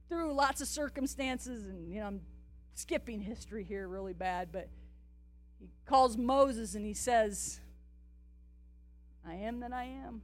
through 0.09 0.33
lots 0.33 0.63
of 0.63 0.69
circumstances, 0.69 1.67
and 1.67 1.93
you 1.93 2.01
know, 2.01 2.07
I'm 2.07 2.21
skipping 2.75 3.21
history 3.21 3.65
here 3.65 3.87
really 3.89 4.13
bad, 4.13 4.51
but 4.53 4.69
he 5.59 5.69
calls 5.87 6.17
Moses 6.17 6.75
and 6.75 6.85
he 6.85 6.95
says, 6.95 7.61
I 9.27 9.35
am 9.35 9.61
that 9.61 9.73
I 9.73 9.85
am, 9.85 10.23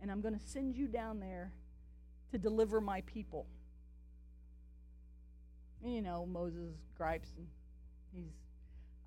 and 0.00 0.10
I'm 0.10 0.20
going 0.20 0.34
to 0.38 0.46
send 0.46 0.76
you 0.76 0.86
down 0.86 1.20
there 1.20 1.52
to 2.30 2.38
deliver 2.38 2.80
my 2.80 3.02
people. 3.02 3.46
And, 5.82 5.94
you 5.94 6.02
know, 6.02 6.26
Moses 6.26 6.74
gripes 6.96 7.28
and 7.36 7.46
he's 8.12 8.32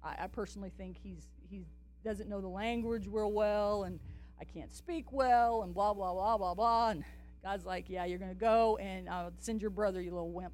I, 0.03 0.23
I 0.23 0.27
personally 0.27 0.71
think 0.77 0.97
he's 1.01 1.27
he 1.49 1.65
doesn't 2.03 2.29
know 2.29 2.41
the 2.41 2.47
language 2.47 3.07
real 3.07 3.31
well 3.31 3.83
and 3.83 3.99
I 4.39 4.45
can't 4.45 4.73
speak 4.73 5.11
well 5.11 5.63
and 5.63 5.73
blah 5.73 5.93
blah 5.93 6.13
blah 6.13 6.37
blah 6.37 6.53
blah 6.53 6.89
and 6.89 7.03
God's 7.43 7.65
like, 7.65 7.89
Yeah, 7.89 8.05
you're 8.05 8.19
gonna 8.19 8.33
go 8.33 8.77
and 8.77 9.09
I'll 9.09 9.33
send 9.39 9.61
your 9.61 9.71
brother, 9.71 10.01
you 10.01 10.11
little 10.11 10.31
wimp. 10.31 10.53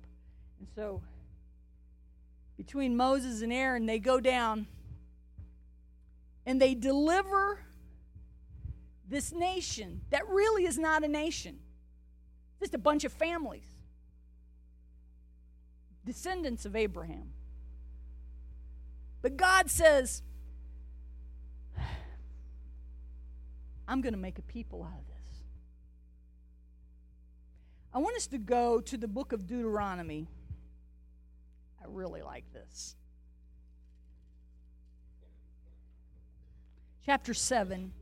And 0.59 0.67
so 0.75 1.01
between 2.57 2.97
Moses 2.97 3.41
and 3.41 3.53
Aaron, 3.53 3.85
they 3.85 3.99
go 3.99 4.19
down 4.19 4.67
and 6.45 6.59
they 6.61 6.73
deliver 6.73 7.59
this 9.07 9.31
nation 9.31 10.01
that 10.09 10.27
really 10.27 10.65
is 10.65 10.77
not 10.77 11.03
a 11.03 11.07
nation, 11.07 11.59
just 12.59 12.73
a 12.73 12.77
bunch 12.77 13.03
of 13.03 13.13
families, 13.13 13.67
descendants 16.03 16.65
of 16.65 16.75
Abraham. 16.75 17.29
But 19.21 19.37
God 19.37 19.69
says, 19.69 20.23
I'm 23.87 24.01
going 24.01 24.13
to 24.13 24.19
make 24.19 24.39
a 24.39 24.41
people 24.41 24.83
out 24.83 24.99
of 24.99 25.07
this. 25.07 25.41
I 27.93 27.99
want 27.99 28.17
us 28.17 28.27
to 28.27 28.37
go 28.37 28.81
to 28.81 28.97
the 28.97 29.07
book 29.07 29.31
of 29.31 29.47
Deuteronomy. 29.47 30.27
I 31.81 31.85
really 31.87 32.21
like 32.21 32.45
this. 32.53 32.95
Chapter 37.05 37.33
7. 37.33 37.93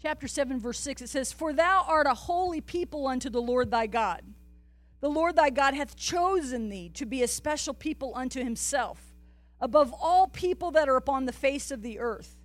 Chapter 0.00 0.28
7, 0.28 0.60
verse 0.60 0.78
6, 0.78 1.02
it 1.02 1.08
says, 1.08 1.32
For 1.32 1.52
thou 1.52 1.84
art 1.88 2.06
a 2.06 2.14
holy 2.14 2.60
people 2.60 3.08
unto 3.08 3.28
the 3.28 3.42
Lord 3.42 3.72
thy 3.72 3.88
God. 3.88 4.22
The 5.00 5.08
Lord 5.08 5.34
thy 5.34 5.50
God 5.50 5.74
hath 5.74 5.96
chosen 5.96 6.68
thee 6.68 6.90
to 6.90 7.04
be 7.04 7.22
a 7.22 7.28
special 7.28 7.74
people 7.74 8.12
unto 8.14 8.42
himself, 8.42 9.00
above 9.60 9.92
all 9.92 10.28
people 10.28 10.70
that 10.70 10.88
are 10.88 10.96
upon 10.96 11.26
the 11.26 11.32
face 11.32 11.72
of 11.72 11.82
the 11.82 11.98
earth. 11.98 12.36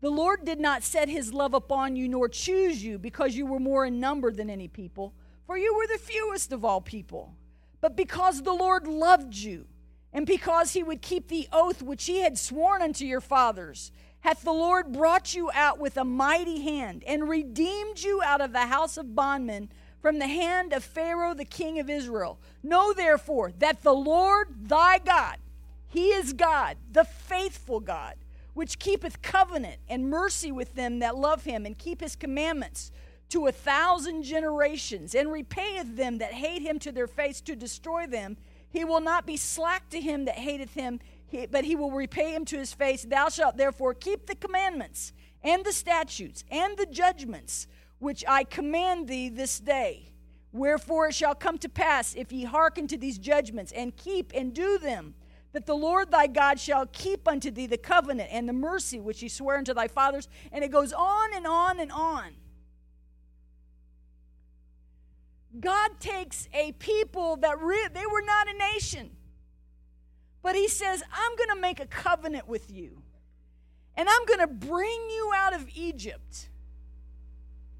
The 0.00 0.10
Lord 0.10 0.44
did 0.44 0.60
not 0.60 0.82
set 0.82 1.08
his 1.08 1.34
love 1.34 1.52
upon 1.52 1.94
you, 1.94 2.08
nor 2.08 2.28
choose 2.28 2.82
you, 2.82 2.98
because 2.98 3.36
you 3.36 3.44
were 3.44 3.60
more 3.60 3.84
in 3.84 4.00
number 4.00 4.32
than 4.32 4.48
any 4.48 4.68
people, 4.68 5.14
for 5.46 5.56
you 5.56 5.74
were 5.74 5.86
the 5.86 5.98
fewest 5.98 6.52
of 6.52 6.64
all 6.64 6.80
people. 6.80 7.34
But 7.80 7.96
because 7.96 8.42
the 8.42 8.52
Lord 8.52 8.86
loved 8.86 9.34
you, 9.34 9.66
and 10.12 10.26
because 10.26 10.72
he 10.72 10.82
would 10.82 11.02
keep 11.02 11.28
the 11.28 11.48
oath 11.52 11.82
which 11.82 12.06
he 12.06 12.20
had 12.20 12.38
sworn 12.38 12.80
unto 12.80 13.04
your 13.04 13.20
fathers, 13.20 13.90
hath 14.20 14.42
the 14.42 14.52
Lord 14.52 14.92
brought 14.92 15.34
you 15.34 15.50
out 15.52 15.78
with 15.78 15.96
a 15.98 16.04
mighty 16.04 16.62
hand, 16.62 17.04
and 17.06 17.28
redeemed 17.28 18.00
you 18.00 18.22
out 18.22 18.40
of 18.40 18.52
the 18.52 18.66
house 18.66 18.96
of 18.96 19.14
bondmen 19.14 19.68
from 20.00 20.18
the 20.18 20.26
hand 20.26 20.72
of 20.72 20.84
Pharaoh 20.84 21.34
the 21.34 21.44
king 21.44 21.78
of 21.78 21.90
Israel. 21.90 22.38
Know 22.62 22.92
therefore 22.92 23.52
that 23.58 23.82
the 23.82 23.92
Lord 23.92 24.68
thy 24.68 24.98
God, 24.98 25.36
he 25.88 26.08
is 26.08 26.32
God, 26.32 26.76
the 26.90 27.04
faithful 27.04 27.80
God, 27.80 28.14
which 28.54 28.78
keepeth 28.78 29.20
covenant 29.20 29.78
and 29.88 30.08
mercy 30.08 30.52
with 30.52 30.74
them 30.74 31.00
that 31.00 31.16
love 31.16 31.44
him 31.44 31.66
and 31.66 31.76
keep 31.76 32.00
his 32.00 32.16
commandments 32.16 32.92
to 33.30 33.46
a 33.46 33.52
thousand 33.52 34.22
generations, 34.22 35.14
and 35.14 35.30
repayeth 35.30 35.96
them 35.96 36.18
that 36.18 36.32
hate 36.32 36.62
him 36.62 36.78
to 36.80 36.92
their 36.92 37.06
face 37.06 37.40
to 37.42 37.56
destroy 37.56 38.06
them. 38.06 38.36
He 38.70 38.84
will 38.84 39.00
not 39.00 39.26
be 39.26 39.36
slack 39.36 39.88
to 39.90 40.00
him 40.00 40.24
that 40.26 40.36
hateth 40.36 40.74
him, 40.74 41.00
but 41.50 41.64
he 41.64 41.74
will 41.74 41.90
repay 41.90 42.34
him 42.34 42.44
to 42.46 42.58
his 42.58 42.72
face. 42.72 43.04
Thou 43.04 43.28
shalt 43.28 43.56
therefore 43.56 43.94
keep 43.94 44.26
the 44.26 44.34
commandments 44.34 45.12
and 45.42 45.64
the 45.64 45.72
statutes 45.72 46.44
and 46.50 46.76
the 46.76 46.86
judgments 46.86 47.66
which 47.98 48.24
I 48.28 48.44
command 48.44 49.08
thee 49.08 49.28
this 49.28 49.58
day. 49.58 50.12
Wherefore 50.52 51.08
it 51.08 51.14
shall 51.14 51.34
come 51.34 51.58
to 51.58 51.68
pass, 51.68 52.14
if 52.14 52.30
ye 52.30 52.44
hearken 52.44 52.86
to 52.88 52.96
these 52.96 53.18
judgments, 53.18 53.72
and 53.72 53.96
keep 53.96 54.32
and 54.34 54.54
do 54.54 54.78
them, 54.78 55.14
that 55.52 55.66
the 55.66 55.74
Lord 55.74 56.10
thy 56.10 56.26
God 56.26 56.60
shall 56.60 56.86
keep 56.86 57.26
unto 57.26 57.50
thee 57.50 57.66
the 57.66 57.78
covenant 57.78 58.28
and 58.32 58.48
the 58.48 58.52
mercy 58.52 59.00
which 59.00 59.20
he 59.20 59.28
sware 59.28 59.58
unto 59.58 59.74
thy 59.74 59.88
fathers. 59.88 60.28
And 60.52 60.62
it 60.62 60.70
goes 60.70 60.92
on 60.92 61.34
and 61.34 61.46
on 61.46 61.80
and 61.80 61.90
on. 61.90 62.34
God 65.60 66.00
takes 66.00 66.48
a 66.52 66.72
people 66.72 67.36
that 67.36 67.60
re- 67.60 67.88
they 67.92 68.06
were 68.06 68.22
not 68.22 68.48
a 68.48 68.58
nation. 68.74 69.10
But 70.42 70.54
he 70.56 70.68
says, 70.68 71.02
I'm 71.12 71.36
going 71.36 71.50
to 71.50 71.60
make 71.60 71.80
a 71.80 71.86
covenant 71.86 72.48
with 72.48 72.70
you. 72.70 73.02
And 73.96 74.08
I'm 74.08 74.24
going 74.26 74.40
to 74.40 74.46
bring 74.46 75.08
you 75.10 75.32
out 75.36 75.54
of 75.54 75.66
Egypt 75.74 76.48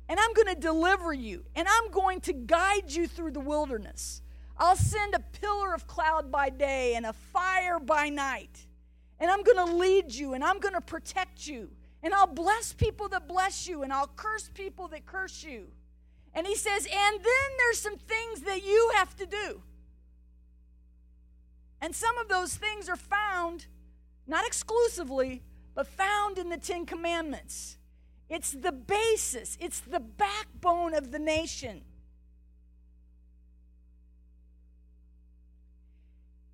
and 0.08 0.20
I'm 0.20 0.32
going 0.34 0.54
to 0.54 0.60
deliver 0.60 1.12
you, 1.12 1.44
and 1.56 1.66
I'm 1.68 1.90
going 1.90 2.20
to 2.22 2.32
guide 2.32 2.90
you 2.92 3.08
through 3.08 3.32
the 3.32 3.40
wilderness. 3.40 4.20
I'll 4.56 4.76
send 4.76 5.14
a 5.14 5.20
pillar 5.40 5.74
of 5.74 5.86
cloud 5.86 6.30
by 6.30 6.50
day 6.50 6.94
and 6.94 7.06
a 7.06 7.12
fire 7.12 7.78
by 7.78 8.10
night, 8.10 8.66
and 9.18 9.30
I'm 9.30 9.42
going 9.42 9.66
to 9.66 9.74
lead 9.74 10.14
you, 10.14 10.34
and 10.34 10.44
I'm 10.44 10.60
going 10.60 10.74
to 10.74 10.80
protect 10.80 11.46
you, 11.46 11.70
and 12.02 12.12
I'll 12.12 12.26
bless 12.26 12.72
people 12.72 13.08
that 13.08 13.26
bless 13.26 13.66
you, 13.66 13.82
and 13.82 13.92
I'll 13.92 14.10
curse 14.14 14.50
people 14.52 14.88
that 14.88 15.06
curse 15.06 15.42
you. 15.42 15.68
And 16.34 16.46
he 16.46 16.56
says, 16.56 16.86
and 16.86 17.20
then 17.20 17.56
there's 17.58 17.78
some 17.78 17.96
things 17.96 18.40
that 18.42 18.64
you 18.64 18.90
have 18.94 19.14
to 19.16 19.26
do. 19.26 19.62
And 21.80 21.94
some 21.94 22.18
of 22.18 22.28
those 22.28 22.56
things 22.56 22.88
are 22.88 22.96
found, 22.96 23.66
not 24.26 24.46
exclusively, 24.46 25.42
but 25.74 25.86
found 25.86 26.38
in 26.38 26.48
the 26.48 26.56
Ten 26.56 26.86
Commandments. 26.86 27.76
It's 28.28 28.52
the 28.52 28.72
basis, 28.72 29.56
it's 29.60 29.80
the 29.80 30.00
backbone 30.00 30.94
of 30.94 31.12
the 31.12 31.18
nation. 31.18 31.82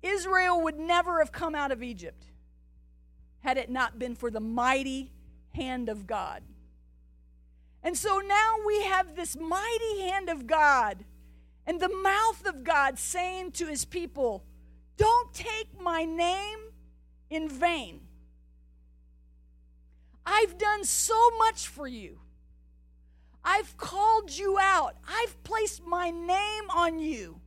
Israel 0.03 0.61
would 0.61 0.79
never 0.79 1.19
have 1.19 1.31
come 1.31 1.55
out 1.55 1.71
of 1.71 1.81
Egypt 1.81 2.25
had 3.39 3.57
it 3.57 3.69
not 3.69 3.97
been 3.97 4.15
for 4.15 4.29
the 4.29 4.39
mighty 4.39 5.11
hand 5.53 5.89
of 5.89 6.07
God. 6.07 6.43
And 7.83 7.97
so 7.97 8.19
now 8.19 8.55
we 8.65 8.83
have 8.83 9.15
this 9.15 9.35
mighty 9.35 10.01
hand 10.01 10.29
of 10.29 10.45
God 10.45 11.03
and 11.65 11.79
the 11.79 11.89
mouth 11.89 12.45
of 12.45 12.63
God 12.63 12.99
saying 12.99 13.51
to 13.53 13.67
his 13.67 13.85
people, 13.85 14.43
Don't 14.97 15.33
take 15.33 15.79
my 15.81 16.03
name 16.03 16.59
in 17.29 17.49
vain. 17.49 18.01
I've 20.25 20.57
done 20.57 20.83
so 20.83 21.29
much 21.39 21.67
for 21.67 21.87
you. 21.87 22.19
I've 23.43 23.75
called 23.77 24.37
you 24.37 24.57
out. 24.59 24.95
I've 25.07 25.43
placed 25.43 25.83
my 25.83 26.11
name 26.11 26.69
on 26.69 26.99
you. 26.99 27.39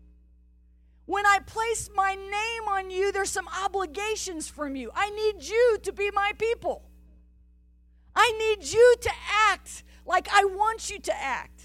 When 1.07 1.27
I 1.27 1.38
place 1.47 1.90
my 1.94 2.14
name 2.14 2.68
on 2.68 2.90
you, 2.90 3.12
there's 3.12 3.31
some 3.31 3.49
obligations 3.62 4.49
from 4.49 4.75
you. 4.75 4.90
I 4.94 5.11
need 5.11 5.44
you 5.44 5.79
to 5.83 5.92
be 5.92 6.11
my 6.11 6.33
people. 6.38 6.83
I 8.16 8.33
need 8.33 8.66
you 8.66 8.97
to 9.03 9.11
act 9.51 9.85
like 10.04 10.28
I 10.32 10.44
want 10.44 10.90
you 10.90 10.98
to 11.00 11.22
act. 11.22 11.62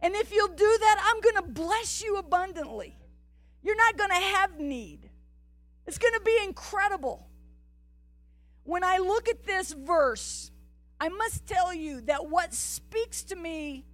And 0.00 0.14
if 0.14 0.32
you'll 0.32 0.48
do 0.48 0.78
that, 0.80 0.96
I'm 1.04 1.20
going 1.20 1.36
to 1.36 1.52
bless 1.52 2.02
you 2.02 2.16
abundantly. 2.16 2.96
You're 3.62 3.76
not 3.76 3.96
going 3.96 4.10
to 4.10 4.16
have 4.16 4.58
need. 4.58 5.10
it's 5.86 5.98
going 5.98 6.14
to 6.14 6.20
be 6.20 6.38
incredible. 6.44 7.28
When 8.64 8.82
I 8.82 8.98
look 8.98 9.28
at 9.28 9.44
this 9.44 9.72
verse, 9.72 10.50
I 11.00 11.08
must 11.08 11.46
tell 11.46 11.72
you 11.72 12.00
that 12.02 12.28
what 12.28 12.52
speaks 12.52 13.22
to 13.24 13.36
me 13.36 13.84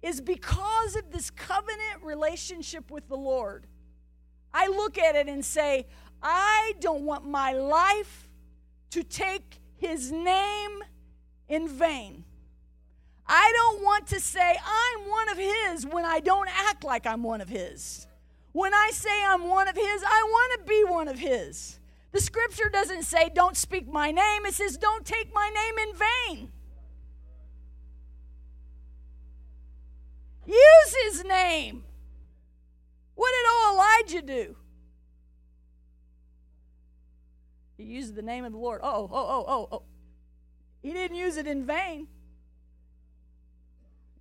is 0.00 0.20
because 0.20 0.96
of 0.96 1.10
this 1.10 1.30
covenant 1.30 2.02
relationship 2.02 2.90
with 2.90 3.08
the 3.08 3.16
Lord. 3.16 3.66
I 4.52 4.68
look 4.68 4.96
at 4.98 5.16
it 5.16 5.28
and 5.28 5.44
say, 5.44 5.86
I 6.22 6.72
don't 6.80 7.02
want 7.02 7.26
my 7.26 7.52
life 7.52 8.28
to 8.90 9.02
take 9.02 9.60
his 9.76 10.10
name 10.10 10.82
in 11.48 11.68
vain. 11.68 12.24
I 13.28 13.52
don't 13.54 13.82
want 13.82 14.06
to 14.08 14.20
say 14.20 14.56
I'm 14.64 15.08
one 15.08 15.28
of 15.28 15.38
his 15.38 15.86
when 15.86 16.04
I 16.04 16.20
don't 16.20 16.48
act 16.48 16.82
like 16.82 17.06
I'm 17.06 17.22
one 17.22 17.40
of 17.40 17.48
his. 17.48 18.06
When 18.52 18.72
I 18.72 18.90
say 18.92 19.24
I'm 19.26 19.48
one 19.48 19.68
of 19.68 19.76
his, 19.76 20.02
I 20.02 20.22
want 20.22 20.60
to 20.60 20.68
be 20.68 20.84
one 20.84 21.08
of 21.08 21.18
his. 21.18 21.78
The 22.12 22.20
scripture 22.20 22.70
doesn't 22.72 23.02
say 23.02 23.28
don't 23.28 23.56
speak 23.56 23.86
my 23.86 24.10
name, 24.10 24.46
it 24.46 24.54
says 24.54 24.78
don't 24.78 25.04
take 25.04 25.32
my 25.34 25.50
name 25.50 25.88
in 25.88 25.94
vain. 25.94 26.52
Use 30.46 30.96
his 31.04 31.24
name. 31.24 31.84
What 33.14 33.30
did 33.30 33.50
old 33.50 33.74
Elijah 33.74 34.22
do? 34.26 34.56
He 37.76 37.84
used 37.84 38.14
the 38.14 38.22
name 38.22 38.44
of 38.44 38.52
the 38.52 38.58
Lord. 38.58 38.80
Oh, 38.82 39.08
oh, 39.12 39.26
oh, 39.28 39.44
oh, 39.46 39.68
oh. 39.70 39.82
He 40.82 40.92
didn't 40.92 41.16
use 41.16 41.36
it 41.36 41.46
in 41.46 41.66
vain. 41.66 42.08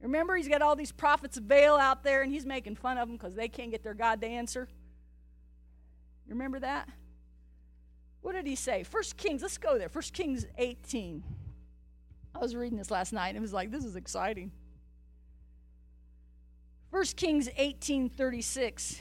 Remember, 0.01 0.36
he's 0.36 0.47
got 0.47 0.62
all 0.62 0.75
these 0.75 0.91
prophets 0.91 1.38
of 1.38 1.47
Baal 1.47 1.77
out 1.77 2.03
there, 2.03 2.21
and 2.21 2.31
he's 2.31 2.45
making 2.45 2.75
fun 2.75 2.97
of 2.97 3.07
them 3.07 3.17
because 3.17 3.33
they 3.33 3.47
can't 3.47 3.71
get 3.71 3.83
their 3.83 3.93
God 3.93 4.21
to 4.21 4.27
answer. 4.27 4.67
You 6.27 6.33
remember 6.33 6.60
that? 6.60 6.88
What 8.21 8.33
did 8.33 8.45
he 8.45 8.55
say? 8.55 8.83
First 8.83 9.17
Kings, 9.17 9.41
let's 9.41 9.57
go 9.57 9.77
there. 9.77 9.89
First 9.89 10.13
Kings 10.13 10.45
18. 10.57 11.23
I 12.36 12.39
was 12.39 12.55
reading 12.55 12.77
this 12.77 12.91
last 12.91 13.13
night, 13.13 13.29
and 13.29 13.38
it 13.38 13.41
was 13.41 13.53
like, 13.53 13.71
this 13.71 13.86
is 13.86 13.95
exciting. 13.95 14.51
First 16.91 17.17
Kings 17.17 17.49
18 17.57 18.10
36. 18.10 18.99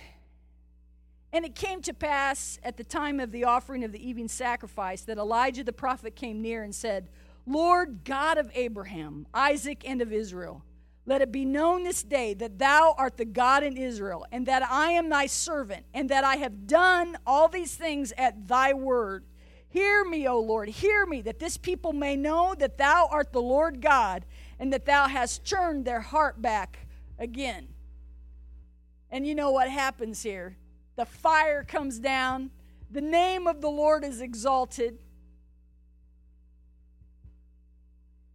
And 1.32 1.44
it 1.44 1.54
came 1.54 1.82
to 1.82 1.92
pass 1.92 2.58
at 2.62 2.76
the 2.76 2.84
time 2.84 3.20
of 3.20 3.30
the 3.30 3.44
offering 3.44 3.84
of 3.84 3.92
the 3.92 4.08
evening 4.08 4.28
sacrifice 4.28 5.02
that 5.02 5.18
Elijah 5.18 5.64
the 5.64 5.72
prophet 5.72 6.16
came 6.16 6.40
near 6.40 6.62
and 6.62 6.74
said, 6.74 7.10
Lord 7.46 8.04
God 8.04 8.38
of 8.38 8.50
Abraham, 8.54 9.26
Isaac, 9.34 9.82
and 9.86 10.00
of 10.00 10.12
Israel, 10.12 10.64
let 11.06 11.22
it 11.22 11.30
be 11.30 11.44
known 11.44 11.84
this 11.84 12.02
day 12.02 12.34
that 12.34 12.58
thou 12.58 12.94
art 12.98 13.16
the 13.16 13.24
God 13.24 13.62
in 13.62 13.76
Israel, 13.76 14.26
and 14.32 14.44
that 14.46 14.68
I 14.68 14.90
am 14.90 15.08
thy 15.08 15.26
servant, 15.26 15.86
and 15.94 16.10
that 16.10 16.24
I 16.24 16.36
have 16.36 16.66
done 16.66 17.16
all 17.24 17.48
these 17.48 17.76
things 17.76 18.12
at 18.18 18.48
thy 18.48 18.72
word. 18.72 19.24
Hear 19.68 20.04
me, 20.04 20.26
O 20.26 20.40
Lord, 20.40 20.68
hear 20.68 21.06
me, 21.06 21.22
that 21.22 21.38
this 21.38 21.56
people 21.56 21.92
may 21.92 22.16
know 22.16 22.54
that 22.58 22.76
thou 22.76 23.08
art 23.10 23.32
the 23.32 23.40
Lord 23.40 23.80
God, 23.80 24.24
and 24.58 24.72
that 24.72 24.84
thou 24.84 25.06
hast 25.06 25.44
turned 25.44 25.84
their 25.84 26.00
heart 26.00 26.42
back 26.42 26.86
again. 27.18 27.68
And 29.10 29.24
you 29.26 29.34
know 29.36 29.52
what 29.52 29.70
happens 29.70 30.22
here? 30.22 30.56
The 30.96 31.06
fire 31.06 31.62
comes 31.62 32.00
down, 32.00 32.50
the 32.90 33.00
name 33.00 33.46
of 33.46 33.60
the 33.60 33.70
Lord 33.70 34.02
is 34.02 34.20
exalted. 34.20 34.98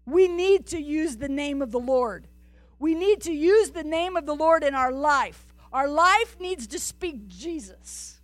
We 0.05 0.27
need 0.27 0.67
to 0.67 0.81
use 0.81 1.17
the 1.17 1.29
name 1.29 1.61
of 1.61 1.71
the 1.71 1.79
Lord. 1.79 2.27
We 2.81 2.95
need 2.95 3.21
to 3.21 3.31
use 3.31 3.69
the 3.69 3.83
name 3.83 4.17
of 4.17 4.25
the 4.25 4.33
Lord 4.33 4.63
in 4.63 4.73
our 4.73 4.91
life. 4.91 5.45
Our 5.71 5.87
life 5.87 6.37
needs 6.39 6.65
to 6.65 6.79
speak 6.79 7.27
Jesus. 7.27 8.19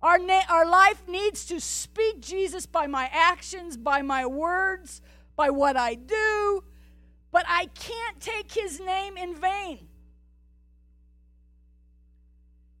Our, 0.00 0.16
na- 0.16 0.48
our 0.48 0.64
life 0.64 1.06
needs 1.06 1.44
to 1.44 1.60
speak 1.60 2.22
Jesus 2.22 2.64
by 2.64 2.86
my 2.86 3.10
actions, 3.12 3.76
by 3.76 4.00
my 4.00 4.24
words, 4.24 5.02
by 5.36 5.50
what 5.50 5.76
I 5.76 5.94
do, 5.94 6.64
but 7.30 7.44
I 7.46 7.66
can't 7.66 8.18
take 8.18 8.50
his 8.50 8.80
name 8.80 9.18
in 9.18 9.36
vain. 9.36 9.88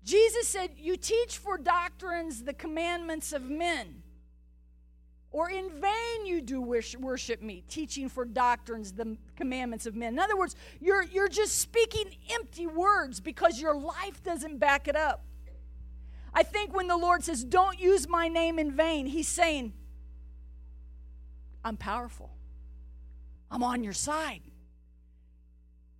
Jesus 0.02 0.48
said, 0.48 0.70
You 0.78 0.96
teach 0.96 1.36
for 1.36 1.58
doctrines 1.58 2.44
the 2.44 2.54
commandments 2.54 3.34
of 3.34 3.42
men. 3.42 4.02
Or 5.30 5.50
in 5.50 5.70
vain 5.70 6.24
you 6.24 6.40
do 6.40 6.62
worship 6.62 7.42
me, 7.42 7.62
teaching 7.68 8.08
for 8.08 8.24
doctrines 8.24 8.92
the 8.92 9.16
commandments 9.36 9.84
of 9.84 9.94
men. 9.94 10.14
In 10.14 10.18
other 10.18 10.36
words, 10.36 10.56
you're, 10.80 11.02
you're 11.02 11.28
just 11.28 11.58
speaking 11.58 12.16
empty 12.30 12.66
words 12.66 13.20
because 13.20 13.60
your 13.60 13.74
life 13.74 14.22
doesn't 14.24 14.58
back 14.58 14.88
it 14.88 14.96
up. 14.96 15.24
I 16.32 16.42
think 16.42 16.74
when 16.74 16.88
the 16.88 16.96
Lord 16.96 17.24
says, 17.24 17.44
Don't 17.44 17.78
use 17.78 18.08
my 18.08 18.28
name 18.28 18.58
in 18.58 18.72
vain, 18.72 19.06
He's 19.06 19.28
saying, 19.28 19.74
I'm 21.64 21.76
powerful. 21.76 22.30
I'm 23.50 23.62
on 23.62 23.82
your 23.82 23.92
side. 23.92 24.42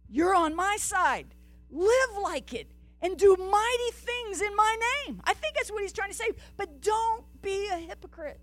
You're 0.09 0.35
on 0.35 0.55
my 0.55 0.77
side. 0.79 1.35
Live 1.71 2.23
like 2.23 2.55
it 2.55 2.71
and 3.03 3.17
do 3.17 3.37
mighty 3.37 3.93
things 3.93 4.41
in 4.41 4.55
my 4.57 4.77
name. 5.07 5.21
I 5.25 5.35
think 5.35 5.55
that's 5.55 5.71
what 5.71 5.83
He's 5.83 5.93
trying 5.93 6.11
to 6.11 6.17
say. 6.17 6.31
But 6.57 6.81
don't 6.81 7.25
be 7.43 7.69
a 7.69 7.77
hypocrite. 7.77 8.41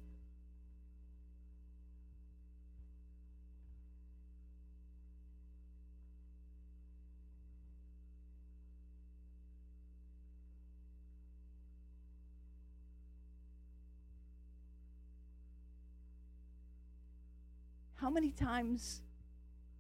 How 18.06 18.12
many 18.12 18.30
times 18.30 19.02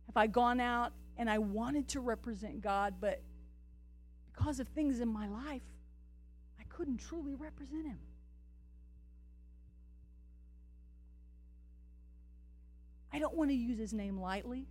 have 0.07 0.17
I 0.17 0.25
gone 0.25 0.59
out 0.59 0.93
and 1.15 1.29
I 1.29 1.37
wanted 1.37 1.87
to 1.89 1.99
represent 1.99 2.59
God, 2.59 2.95
but 2.99 3.21
because 4.33 4.59
of 4.59 4.67
things 4.69 4.99
in 4.99 5.07
my 5.07 5.27
life, 5.27 5.61
I 6.59 6.63
couldn't 6.67 6.97
truly 6.97 7.35
represent 7.35 7.85
Him? 7.85 7.99
I 13.13 13.19
don't 13.19 13.35
want 13.35 13.51
to 13.51 13.55
use 13.55 13.77
His 13.77 13.93
name 13.93 14.19
lightly. 14.19 14.65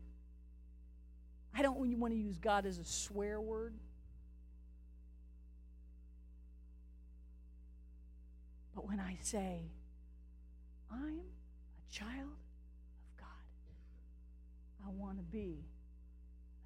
I 1.57 1.62
don't 1.62 1.79
want 1.79 2.12
to 2.12 2.19
use 2.19 2.38
God 2.38 2.67
as 2.67 2.79
a 2.79 2.85
swear 2.85 3.40
word. 3.40 3.75
But 8.75 8.88
when 8.88 8.99
I 8.99 9.17
say, 9.23 9.61
I'm 10.90 11.21
a 11.21 11.93
child 11.93 12.33
I 14.87 14.90
want 14.90 15.18
to 15.18 15.25
be 15.25 15.64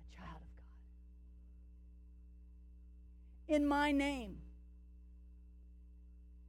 a 0.00 0.16
child 0.16 0.40
of 0.40 0.57
God. 3.48 3.54
In 3.54 3.66
my 3.66 3.92
name, 3.92 4.38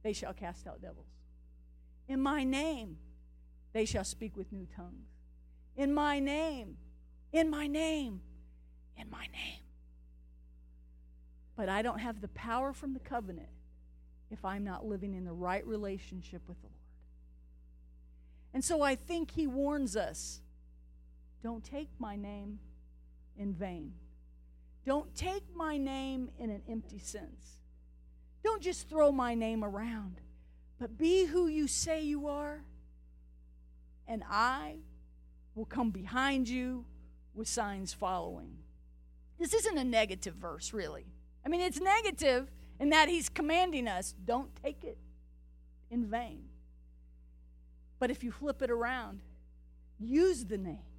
they 0.02 0.12
shall 0.12 0.32
cast 0.32 0.66
out 0.66 0.80
devils. 0.82 1.06
In 2.08 2.20
my 2.20 2.42
name, 2.44 2.96
they 3.72 3.84
shall 3.84 4.04
speak 4.04 4.36
with 4.36 4.52
new 4.52 4.66
tongues. 4.76 5.08
In 5.76 5.94
my 5.94 6.18
name, 6.18 6.76
in 7.32 7.48
my 7.48 7.66
name, 7.66 8.20
in 8.96 9.08
my 9.10 9.26
name. 9.26 9.60
But 11.56 11.68
I 11.68 11.82
don't 11.82 12.00
have 12.00 12.20
the 12.20 12.28
power 12.28 12.72
from 12.72 12.94
the 12.94 13.00
covenant 13.00 13.48
if 14.30 14.44
I'm 14.44 14.64
not 14.64 14.86
living 14.86 15.14
in 15.14 15.24
the 15.24 15.32
right 15.32 15.66
relationship 15.66 16.42
with 16.48 16.60
the 16.60 16.66
Lord. 16.66 16.76
And 18.54 18.64
so 18.64 18.82
I 18.82 18.94
think 18.96 19.32
he 19.32 19.46
warns 19.46 19.96
us 19.96 20.40
don't 21.42 21.64
take 21.64 21.88
my 21.98 22.16
name 22.16 22.58
in 23.38 23.54
vain. 23.54 23.92
Don't 24.84 25.14
take 25.14 25.44
my 25.54 25.76
name 25.76 26.30
in 26.38 26.50
an 26.50 26.62
empty 26.68 26.98
sense. 26.98 27.58
Don't 28.42 28.62
just 28.62 28.88
throw 28.88 29.12
my 29.12 29.34
name 29.34 29.62
around, 29.64 30.20
but 30.78 30.96
be 30.96 31.26
who 31.26 31.46
you 31.46 31.66
say 31.68 32.02
you 32.02 32.26
are, 32.26 32.62
and 34.08 34.22
I 34.28 34.76
will 35.54 35.66
come 35.66 35.90
behind 35.90 36.48
you 36.48 36.84
with 37.34 37.48
signs 37.48 37.92
following. 37.92 38.56
This 39.38 39.54
isn't 39.54 39.78
a 39.78 39.84
negative 39.84 40.34
verse, 40.34 40.72
really. 40.72 41.04
I 41.44 41.48
mean, 41.48 41.60
it's 41.60 41.80
negative 41.80 42.50
in 42.78 42.90
that 42.90 43.08
he's 43.08 43.28
commanding 43.28 43.88
us 43.88 44.14
don't 44.24 44.50
take 44.62 44.84
it 44.84 44.98
in 45.90 46.06
vain. 46.06 46.44
But 47.98 48.10
if 48.10 48.24
you 48.24 48.32
flip 48.32 48.62
it 48.62 48.70
around, 48.70 49.20
use 49.98 50.44
the 50.46 50.58
name 50.58 50.89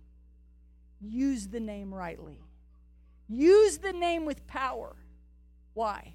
use 1.02 1.48
the 1.48 1.60
name 1.60 1.94
rightly. 1.94 2.40
Use 3.28 3.78
the 3.78 3.94
name 3.94 4.26
with 4.26 4.46
power. 4.48 4.96
Why? 5.74 6.14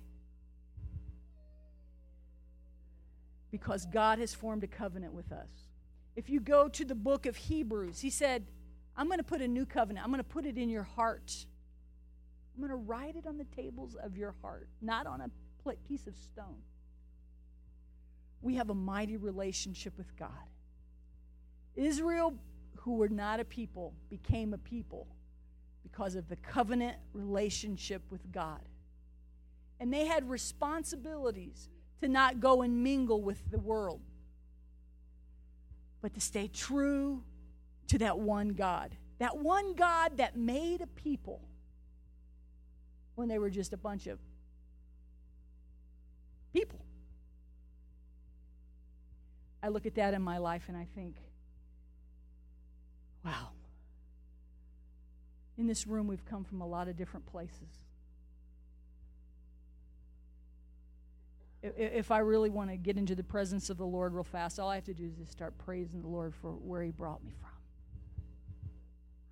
Because 3.50 3.86
God 3.86 4.18
has 4.18 4.34
formed 4.34 4.64
a 4.64 4.66
covenant 4.66 5.14
with 5.14 5.32
us. 5.32 5.48
If 6.14 6.30
you 6.30 6.40
go 6.40 6.68
to 6.68 6.84
the 6.84 6.94
book 6.94 7.26
of 7.26 7.36
Hebrews, 7.36 8.00
he 8.00 8.10
said, 8.10 8.46
I'm 8.96 9.06
going 9.06 9.18
to 9.18 9.24
put 9.24 9.40
a 9.40 9.48
new 9.48 9.66
covenant. 9.66 10.04
I'm 10.04 10.10
going 10.10 10.22
to 10.22 10.28
put 10.28 10.46
it 10.46 10.56
in 10.56 10.68
your 10.68 10.82
heart. 10.82 11.32
I'm 12.54 12.60
going 12.60 12.70
to 12.70 12.76
write 12.76 13.16
it 13.16 13.26
on 13.26 13.36
the 13.36 13.44
tables 13.44 13.96
of 14.02 14.16
your 14.16 14.34
heart, 14.40 14.68
not 14.80 15.06
on 15.06 15.20
a 15.20 15.30
piece 15.88 16.06
of 16.06 16.14
stone. 16.16 16.62
we 18.40 18.54
have 18.54 18.70
a 18.70 18.74
mighty 18.74 19.16
relationship 19.16 19.98
with 19.98 20.16
God. 20.16 20.30
Israel, 21.74 22.34
who 22.86 22.94
were 22.94 23.08
not 23.08 23.40
a 23.40 23.44
people, 23.44 23.92
became 24.08 24.54
a 24.54 24.58
people 24.58 25.08
because 25.82 26.14
of 26.14 26.28
the 26.28 26.36
covenant 26.36 26.96
relationship 27.12 28.00
with 28.10 28.30
God. 28.30 28.60
And 29.80 29.92
they 29.92 30.06
had 30.06 30.30
responsibilities 30.30 31.68
to 32.00 32.06
not 32.06 32.38
go 32.38 32.62
and 32.62 32.84
mingle 32.84 33.20
with 33.20 33.50
the 33.50 33.58
world, 33.58 34.00
but 36.00 36.14
to 36.14 36.20
stay 36.20 36.46
true 36.46 37.24
to 37.88 37.98
that 37.98 38.20
one 38.20 38.50
God. 38.50 38.94
That 39.18 39.36
one 39.36 39.74
God 39.74 40.18
that 40.18 40.36
made 40.36 40.80
a 40.80 40.86
people 40.86 41.40
when 43.16 43.26
they 43.26 43.40
were 43.40 43.50
just 43.50 43.72
a 43.72 43.76
bunch 43.76 44.06
of 44.06 44.20
people. 46.52 46.84
I 49.60 49.70
look 49.70 49.86
at 49.86 49.96
that 49.96 50.14
in 50.14 50.22
my 50.22 50.38
life 50.38 50.66
and 50.68 50.76
I 50.76 50.86
think, 50.94 51.16
wow. 53.26 53.48
In 55.58 55.66
this 55.66 55.86
room, 55.86 56.06
we've 56.06 56.24
come 56.24 56.44
from 56.44 56.60
a 56.60 56.66
lot 56.66 56.86
of 56.88 56.96
different 56.96 57.26
places. 57.26 57.84
If 61.62 62.12
I 62.12 62.18
really 62.18 62.50
want 62.50 62.70
to 62.70 62.76
get 62.76 62.96
into 62.96 63.16
the 63.16 63.24
presence 63.24 63.70
of 63.70 63.78
the 63.78 63.86
Lord 63.86 64.14
real 64.14 64.22
fast, 64.22 64.60
all 64.60 64.68
I 64.68 64.76
have 64.76 64.84
to 64.84 64.94
do 64.94 65.06
is 65.06 65.16
just 65.16 65.32
start 65.32 65.58
praising 65.58 66.02
the 66.02 66.08
Lord 66.08 66.34
for 66.34 66.52
where 66.52 66.82
He 66.82 66.92
brought 66.92 67.24
me 67.24 67.32
from. 67.40 67.50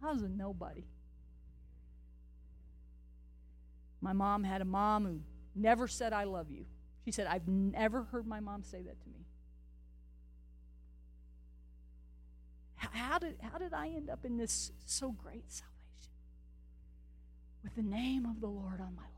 I 0.09 0.13
was 0.13 0.23
a 0.23 0.29
nobody. 0.29 0.85
My 4.01 4.13
mom 4.13 4.43
had 4.43 4.61
a 4.61 4.67
mom 4.67 5.05
who 5.05 5.21
never 5.55 5.87
said, 5.87 6.13
I 6.13 6.25
love 6.25 6.51
you. 6.51 6.65
She 7.05 7.13
said, 7.13 7.27
I've 7.27 7.47
never 7.47 8.03
heard 8.05 8.27
my 8.27 8.41
mom 8.41 8.65
say 8.65 8.83
that 8.83 9.01
to 9.01 9.09
me. 9.09 9.27
How 12.93 13.19
did, 13.19 13.37
how 13.41 13.59
did 13.59 13.73
I 13.73 13.89
end 13.89 14.11
up 14.11 14.25
in 14.25 14.37
this 14.37 14.73
so 14.85 15.13
great 15.13 15.51
salvation? 15.51 16.13
With 17.63 17.75
the 17.77 17.83
name 17.83 18.27
of 18.27 18.41
the 18.41 18.47
Lord 18.47 18.81
on 18.81 18.95
my 18.95 19.03
life. 19.03 19.11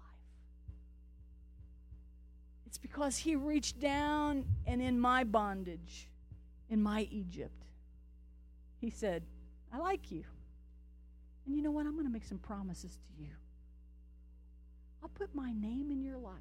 It's 2.67 2.79
because 2.79 3.17
He 3.17 3.37
reached 3.37 3.81
down 3.81 4.45
and 4.67 4.81
in 4.83 5.01
my 5.01 5.25
bondage, 5.25 6.09
in 6.69 6.83
my 6.83 7.09
Egypt, 7.11 7.65
He 8.81 8.91
said, 8.91 9.23
I 9.73 9.79
like 9.79 10.11
you. 10.11 10.25
And 11.47 11.55
you 11.55 11.63
know 11.63 11.71
what? 11.71 11.87
I'm 11.87 11.93
going 11.93 12.07
to 12.07 12.13
make 12.13 12.25
some 12.25 12.39
promises 12.39 12.91
to 12.91 13.23
you. 13.23 13.31
I'll 15.03 15.09
put 15.11 15.35
my 15.35 15.53
name 15.53 15.91
in 15.91 16.03
your 16.03 16.19
life. 16.19 16.35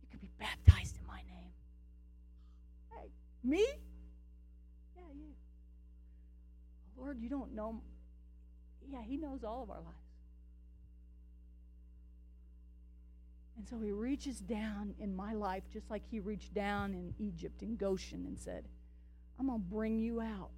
You 0.00 0.08
can 0.10 0.18
be 0.18 0.30
baptized 0.38 0.96
in 0.98 1.06
my 1.06 1.16
name. 1.16 1.52
Hey, 2.90 3.10
me? 3.44 3.66
Yeah, 4.96 5.02
you. 5.14 5.34
Lord, 6.98 7.20
you 7.20 7.28
don't 7.28 7.54
know. 7.54 7.80
Yeah, 8.90 9.02
He 9.02 9.16
knows 9.16 9.44
all 9.44 9.62
of 9.62 9.70
our 9.70 9.76
lives. 9.76 9.96
And 13.56 13.68
so 13.68 13.80
He 13.80 13.90
reaches 13.90 14.40
down 14.40 14.94
in 14.98 15.14
my 15.14 15.34
life 15.34 15.64
just 15.72 15.90
like 15.90 16.02
He 16.10 16.20
reached 16.20 16.54
down 16.54 16.94
in 16.94 17.14
Egypt, 17.18 17.62
in 17.62 17.76
Goshen, 17.76 18.24
and 18.26 18.38
said, 18.38 18.64
I'm 19.38 19.46
going 19.46 19.60
to 19.60 19.66
bring 19.66 19.98
you 19.98 20.20
out. 20.20 20.50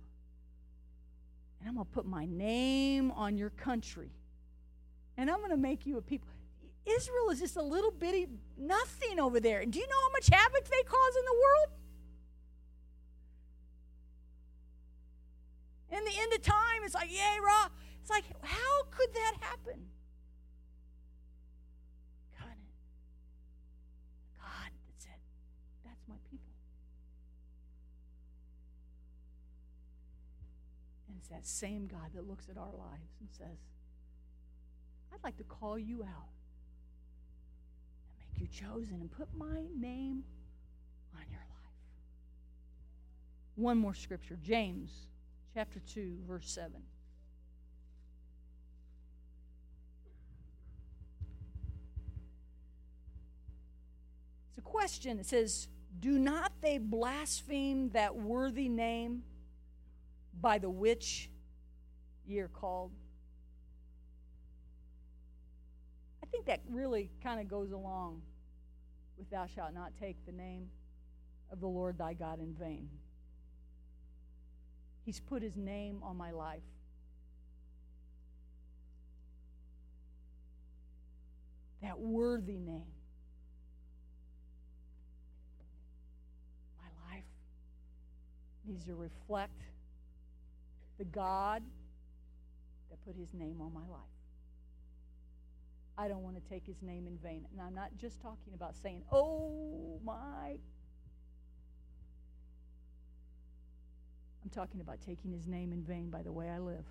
And 1.61 1.69
I'm 1.69 1.75
going 1.75 1.87
to 1.87 1.93
put 1.93 2.07
my 2.07 2.25
name 2.27 3.11
on 3.11 3.37
your 3.37 3.51
country. 3.51 4.11
And 5.17 5.31
I'm 5.31 5.39
going 5.39 5.51
to 5.51 5.57
make 5.57 5.85
you 5.87 5.99
a 5.99 6.03
people. 6.03 6.29
Israel 6.87 7.31
is 7.31 7.41
just 7.41 7.57
a 7.57 7.63
little 7.63 7.91
bitty 7.91 8.27
nothing 8.57 9.21
over 9.21 9.39
there. 9.39 9.65
Do 9.67 9.79
you 9.79 9.87
know 9.87 10.01
how 10.01 10.13
much 10.13 10.29
havoc 10.33 10.65
they 10.65 10.83
cause 10.83 11.17
in 11.19 11.25
the 11.25 11.35
world? 11.35 11.80
In 15.91 16.05
the 16.05 16.13
end 16.21 16.33
of 16.33 16.43
time, 16.43 16.85
it's 16.85 16.95
like, 16.95 17.11
yay, 17.11 17.39
rah. 17.45 17.69
It's 18.01 18.11
like, 18.11 18.25
how 18.43 18.85
could 18.91 19.13
that 19.13 19.35
happen? 19.41 19.87
God, 22.39 22.57
God 24.39 24.71
that 24.71 24.99
said, 24.99 25.19
that's 25.85 26.03
my 26.09 26.15
people. 26.31 26.53
And 31.09 31.17
it's 31.19 31.29
that 31.29 31.45
same 31.45 31.89
God 31.89 32.13
that 32.15 32.29
looks 32.29 32.49
at 32.49 32.57
our 32.57 32.73
lives 32.73 33.17
and 33.21 33.29
says, 33.37 33.59
I'd 35.13 35.25
like 35.25 35.37
to 35.39 35.45
call 35.45 35.77
you 35.77 36.05
out 36.05 36.31
and 38.21 38.29
make 38.33 38.41
you 38.41 38.47
chosen 38.47 39.01
and 39.01 39.11
put 39.11 39.29
my 39.37 39.67
name 39.77 40.23
on 41.17 41.25
your 41.29 41.41
life. 41.41 41.75
One 43.57 43.77
more 43.77 43.95
scripture, 43.95 44.39
James 44.41 45.09
chapter 45.55 45.81
2, 45.81 46.19
verse 46.27 46.49
7. 46.49 46.73
It's 54.49 54.59
a 54.59 54.63
question. 54.63 55.19
It 55.19 55.27
says, 55.27 55.69
Do 55.99 56.19
not 56.19 56.53
they 56.61 56.79
blaspheme 56.79 57.91
that 57.91 58.15
worthy 58.15 58.69
name 58.69 59.23
by 60.41 60.59
the 60.59 60.71
which 60.71 61.31
ye 62.27 62.39
are 62.39 62.49
called? 62.49 62.93
I 66.23 66.27
think 66.27 66.47
that 66.47 66.61
really 66.71 67.11
kind 67.23 67.41
of 67.41 67.49
goes 67.49 67.73
along 67.73 68.23
with 69.19 69.29
Thou 69.31 69.47
shalt 69.47 69.75
not 69.75 69.93
take 70.01 70.25
the 70.27 70.33
name 70.33 70.69
of 71.51 71.61
the 71.61 71.67
Lord 71.67 71.99
thy 71.99 72.15
God 72.15 72.39
in 72.39 72.55
vain. 72.55 72.89
He's 75.05 75.21
put 75.21 75.43
his 75.43 75.57
name 75.57 76.01
on 76.03 76.17
my 76.17 76.31
life. 76.31 76.61
That 81.83 81.99
worthy 81.99 82.59
name. 82.59 82.93
My 86.79 87.15
life 87.15 87.25
needs 88.67 88.85
to 88.85 88.95
reflect 88.95 89.63
the 90.99 91.05
God 91.05 91.63
that 92.91 93.05
put 93.07 93.17
his 93.17 93.33
name 93.33 93.61
on 93.61 93.73
my 93.73 93.87
life. 93.91 94.01
I 95.97 96.09
don't 96.09 96.23
want 96.23 96.37
to 96.37 96.51
take 96.51 96.67
his 96.67 96.83
name 96.83 97.07
in 97.07 97.19
vain. 97.19 97.47
And 97.53 97.61
I'm 97.61 97.75
not 97.75 97.91
just 97.99 98.21
talking 98.21 98.55
about 98.55 98.75
saying, 98.77 99.03
oh 99.11 100.01
my 100.05 100.57
I'm 104.43 104.51
talking 104.51 104.81
about 104.81 105.01
taking 105.01 105.33
his 105.33 105.47
name 105.47 105.73
in 105.73 105.83
vain 105.83 106.11
by 106.11 106.23
the 106.23 106.33
way 106.33 106.49
I 106.49 106.59
live. 106.59 106.85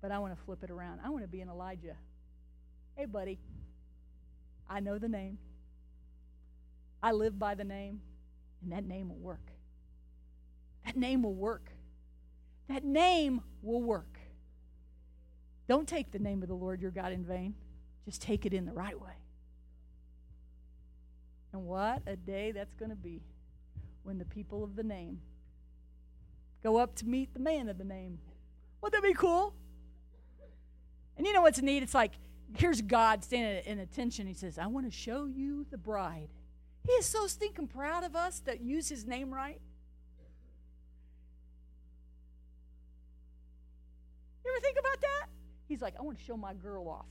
But 0.00 0.10
I 0.10 0.18
want 0.18 0.36
to 0.36 0.44
flip 0.44 0.64
it 0.64 0.70
around. 0.70 1.00
I 1.04 1.10
want 1.10 1.24
to 1.24 1.28
be 1.28 1.40
an 1.40 1.48
Elijah. 1.48 1.96
Hey, 2.96 3.04
buddy, 3.04 3.38
I 4.68 4.80
know 4.80 4.98
the 4.98 5.08
name. 5.08 5.38
I 7.02 7.12
live 7.12 7.38
by 7.38 7.54
the 7.54 7.64
name, 7.64 8.00
and 8.62 8.72
that 8.72 8.84
name 8.84 9.08
will 9.08 9.16
work. 9.16 9.50
That 10.84 10.96
name 10.96 11.22
will 11.22 11.34
work. 11.34 11.70
That 12.68 12.84
name 12.84 13.42
will 13.62 13.82
work. 13.82 14.18
Don't 15.68 15.86
take 15.86 16.10
the 16.10 16.18
name 16.18 16.42
of 16.42 16.48
the 16.48 16.54
Lord 16.54 16.80
your 16.80 16.90
God 16.90 17.12
in 17.12 17.24
vain. 17.24 17.54
Just 18.04 18.22
take 18.22 18.44
it 18.44 18.52
in 18.52 18.64
the 18.64 18.72
right 18.72 18.98
way. 19.00 19.12
And 21.52 21.66
what 21.66 22.02
a 22.06 22.16
day 22.16 22.52
that's 22.52 22.74
going 22.74 22.90
to 22.90 22.96
be 22.96 23.22
when 24.02 24.18
the 24.18 24.24
people 24.24 24.64
of 24.64 24.76
the 24.76 24.82
name 24.82 25.20
go 26.62 26.76
up 26.76 26.94
to 26.96 27.06
meet 27.06 27.32
the 27.32 27.40
man 27.40 27.68
of 27.68 27.78
the 27.78 27.84
name. 27.84 28.18
Wouldn't 28.80 29.02
that 29.02 29.06
be 29.06 29.14
cool? 29.14 29.54
And 31.16 31.26
you 31.26 31.32
know 31.32 31.42
what's 31.42 31.60
neat? 31.60 31.82
It's 31.82 31.94
like, 31.94 32.12
here's 32.56 32.80
God 32.80 33.22
standing 33.22 33.64
in 33.64 33.78
attention. 33.78 34.26
He 34.26 34.34
says, 34.34 34.58
I 34.58 34.66
want 34.66 34.86
to 34.86 34.96
show 34.96 35.26
you 35.26 35.66
the 35.70 35.78
bride. 35.78 36.28
He 36.86 36.92
is 36.92 37.06
so 37.06 37.26
stinking 37.26 37.68
proud 37.68 38.04
of 38.04 38.16
us 38.16 38.40
that 38.40 38.60
use 38.60 38.88
his 38.88 39.06
name 39.06 39.32
right. 39.32 39.60
You 44.44 44.50
ever 44.50 44.60
think 44.60 44.78
about 44.78 45.00
that? 45.00 45.26
He's 45.68 45.82
like, 45.82 45.94
I 45.98 46.02
want 46.02 46.18
to 46.18 46.24
show 46.24 46.36
my 46.36 46.54
girl 46.54 46.88
off. 46.88 47.06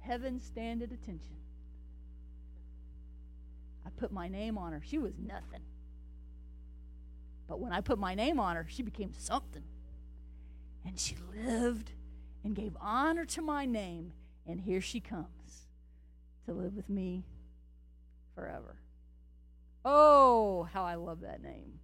Heaven 0.00 0.40
stand 0.40 0.82
at 0.82 0.92
attention. 0.92 1.41
I 3.86 3.90
put 3.90 4.12
my 4.12 4.28
name 4.28 4.58
on 4.58 4.72
her. 4.72 4.82
She 4.84 4.98
was 4.98 5.14
nothing. 5.18 5.62
But 7.48 7.60
when 7.60 7.72
I 7.72 7.80
put 7.80 7.98
my 7.98 8.14
name 8.14 8.38
on 8.40 8.56
her, 8.56 8.66
she 8.68 8.82
became 8.82 9.12
something. 9.12 9.64
And 10.84 10.98
she 10.98 11.16
lived 11.34 11.92
and 12.44 12.54
gave 12.54 12.76
honor 12.80 13.24
to 13.26 13.42
my 13.42 13.66
name. 13.66 14.12
And 14.46 14.60
here 14.60 14.80
she 14.80 15.00
comes 15.00 15.66
to 16.46 16.52
live 16.52 16.74
with 16.74 16.88
me 16.88 17.24
forever. 18.34 18.76
Oh, 19.84 20.68
how 20.72 20.84
I 20.84 20.94
love 20.94 21.20
that 21.20 21.42
name. 21.42 21.80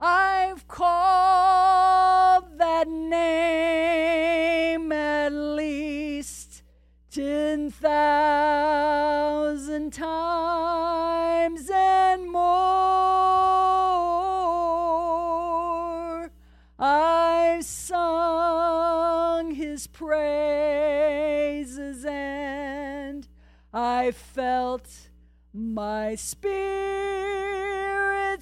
I've 0.00 0.66
called 0.68 2.58
that 2.58 2.88
name 2.88 3.24
at 4.92 5.32
least 5.32 6.53
10,000 7.14 9.92
times 9.92 11.70
and 11.72 12.28
more. 12.28 12.44
I've 16.76 17.64
sung 17.64 19.54
his 19.54 19.86
praises 19.86 20.24
and 22.04 23.28
I 23.72 24.10
felt 24.10 25.10
my 25.52 26.16
spirit 26.16 26.82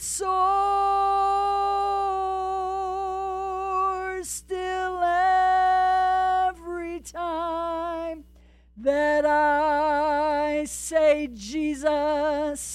soar 0.01 1.12
Jesus. 11.29 12.72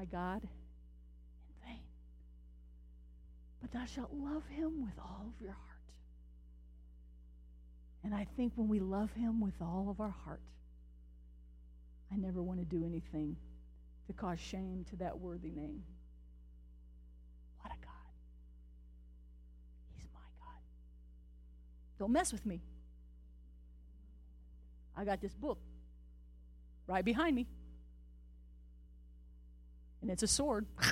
Thy 0.00 0.06
God 0.06 0.42
in 0.42 1.66
vain, 1.66 1.80
but 3.60 3.70
thou 3.72 3.84
shalt 3.84 4.10
love 4.12 4.42
him 4.48 4.82
with 4.82 4.98
all 4.98 5.26
of 5.26 5.42
your 5.42 5.52
heart. 5.52 5.66
And 8.02 8.14
I 8.14 8.26
think 8.36 8.52
when 8.56 8.68
we 8.68 8.80
love 8.80 9.12
him 9.12 9.40
with 9.40 9.60
all 9.60 9.88
of 9.90 10.00
our 10.00 10.14
heart, 10.24 10.40
I 12.10 12.16
never 12.16 12.42
want 12.42 12.60
to 12.60 12.64
do 12.64 12.84
anything 12.84 13.36
to 14.06 14.12
cause 14.14 14.40
shame 14.40 14.86
to 14.90 14.96
that 14.96 15.18
worthy 15.18 15.50
name. 15.50 15.82
What 17.60 17.70
a 17.70 17.84
God. 17.84 18.10
He's 19.94 20.08
my 20.14 20.20
God. 20.38 20.62
Don't 21.98 22.10
mess 22.10 22.32
with 22.32 22.46
me. 22.46 22.62
I 24.96 25.04
got 25.04 25.20
this 25.20 25.34
book 25.34 25.58
right 26.86 27.04
behind 27.04 27.36
me. 27.36 27.46
And 30.02 30.10
it's 30.10 30.22
a 30.22 30.26
sword. 30.26 30.66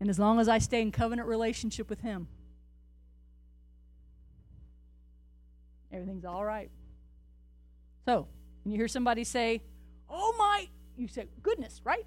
and 0.00 0.08
as 0.08 0.18
long 0.18 0.40
as 0.40 0.48
I 0.48 0.58
stay 0.58 0.80
in 0.80 0.90
covenant 0.90 1.28
relationship 1.28 1.90
with 1.90 2.00
Him, 2.00 2.28
everything's 5.92 6.24
all 6.24 6.44
right. 6.44 6.70
So, 8.06 8.28
when 8.64 8.72
you 8.72 8.78
hear 8.78 8.88
somebody 8.88 9.24
say, 9.24 9.62
Oh 10.08 10.34
my, 10.38 10.68
you 10.96 11.08
say, 11.08 11.26
Goodness, 11.42 11.80
right? 11.84 12.06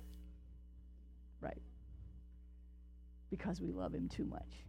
Right. 1.42 1.62
Because 3.30 3.62
we 3.62 3.72
love 3.72 3.94
Him 3.94 4.10
too 4.10 4.26
much. 4.26 4.64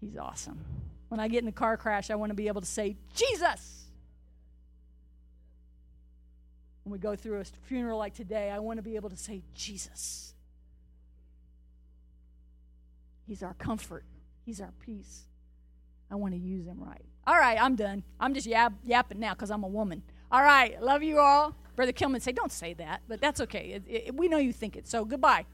He's 0.00 0.16
awesome. 0.16 0.64
When 1.08 1.20
I 1.20 1.28
get 1.28 1.42
in 1.42 1.48
a 1.48 1.52
car 1.52 1.76
crash, 1.76 2.10
I 2.10 2.14
want 2.14 2.30
to 2.30 2.34
be 2.34 2.48
able 2.48 2.60
to 2.60 2.66
say, 2.66 2.96
Jesus. 3.14 3.79
When 6.84 6.92
we 6.92 6.98
go 6.98 7.14
through 7.14 7.40
a 7.40 7.44
funeral 7.44 7.98
like 7.98 8.14
today, 8.14 8.50
I 8.50 8.58
want 8.58 8.78
to 8.78 8.82
be 8.82 8.96
able 8.96 9.10
to 9.10 9.16
say, 9.16 9.42
Jesus. 9.54 10.34
He's 13.26 13.42
our 13.42 13.54
comfort, 13.54 14.04
He's 14.44 14.60
our 14.60 14.72
peace. 14.80 15.26
I 16.10 16.16
want 16.16 16.34
to 16.34 16.40
use 16.40 16.66
Him 16.66 16.82
right. 16.82 17.04
All 17.26 17.36
right, 17.36 17.60
I'm 17.60 17.76
done. 17.76 18.02
I'm 18.18 18.34
just 18.34 18.46
yap, 18.46 18.72
yapping 18.84 19.20
now 19.20 19.34
because 19.34 19.50
I'm 19.50 19.62
a 19.62 19.68
woman. 19.68 20.02
All 20.32 20.42
right, 20.42 20.80
love 20.82 21.02
you 21.02 21.18
all. 21.18 21.54
Brother 21.76 21.92
Kilman 21.92 22.20
say, 22.20 22.32
don't 22.32 22.52
say 22.52 22.74
that, 22.74 23.02
but 23.08 23.20
that's 23.20 23.40
okay. 23.42 23.72
It, 23.72 23.82
it, 23.86 24.14
we 24.16 24.28
know 24.28 24.38
you 24.38 24.52
think 24.52 24.76
it, 24.76 24.88
so 24.88 25.04
goodbye. 25.04 25.46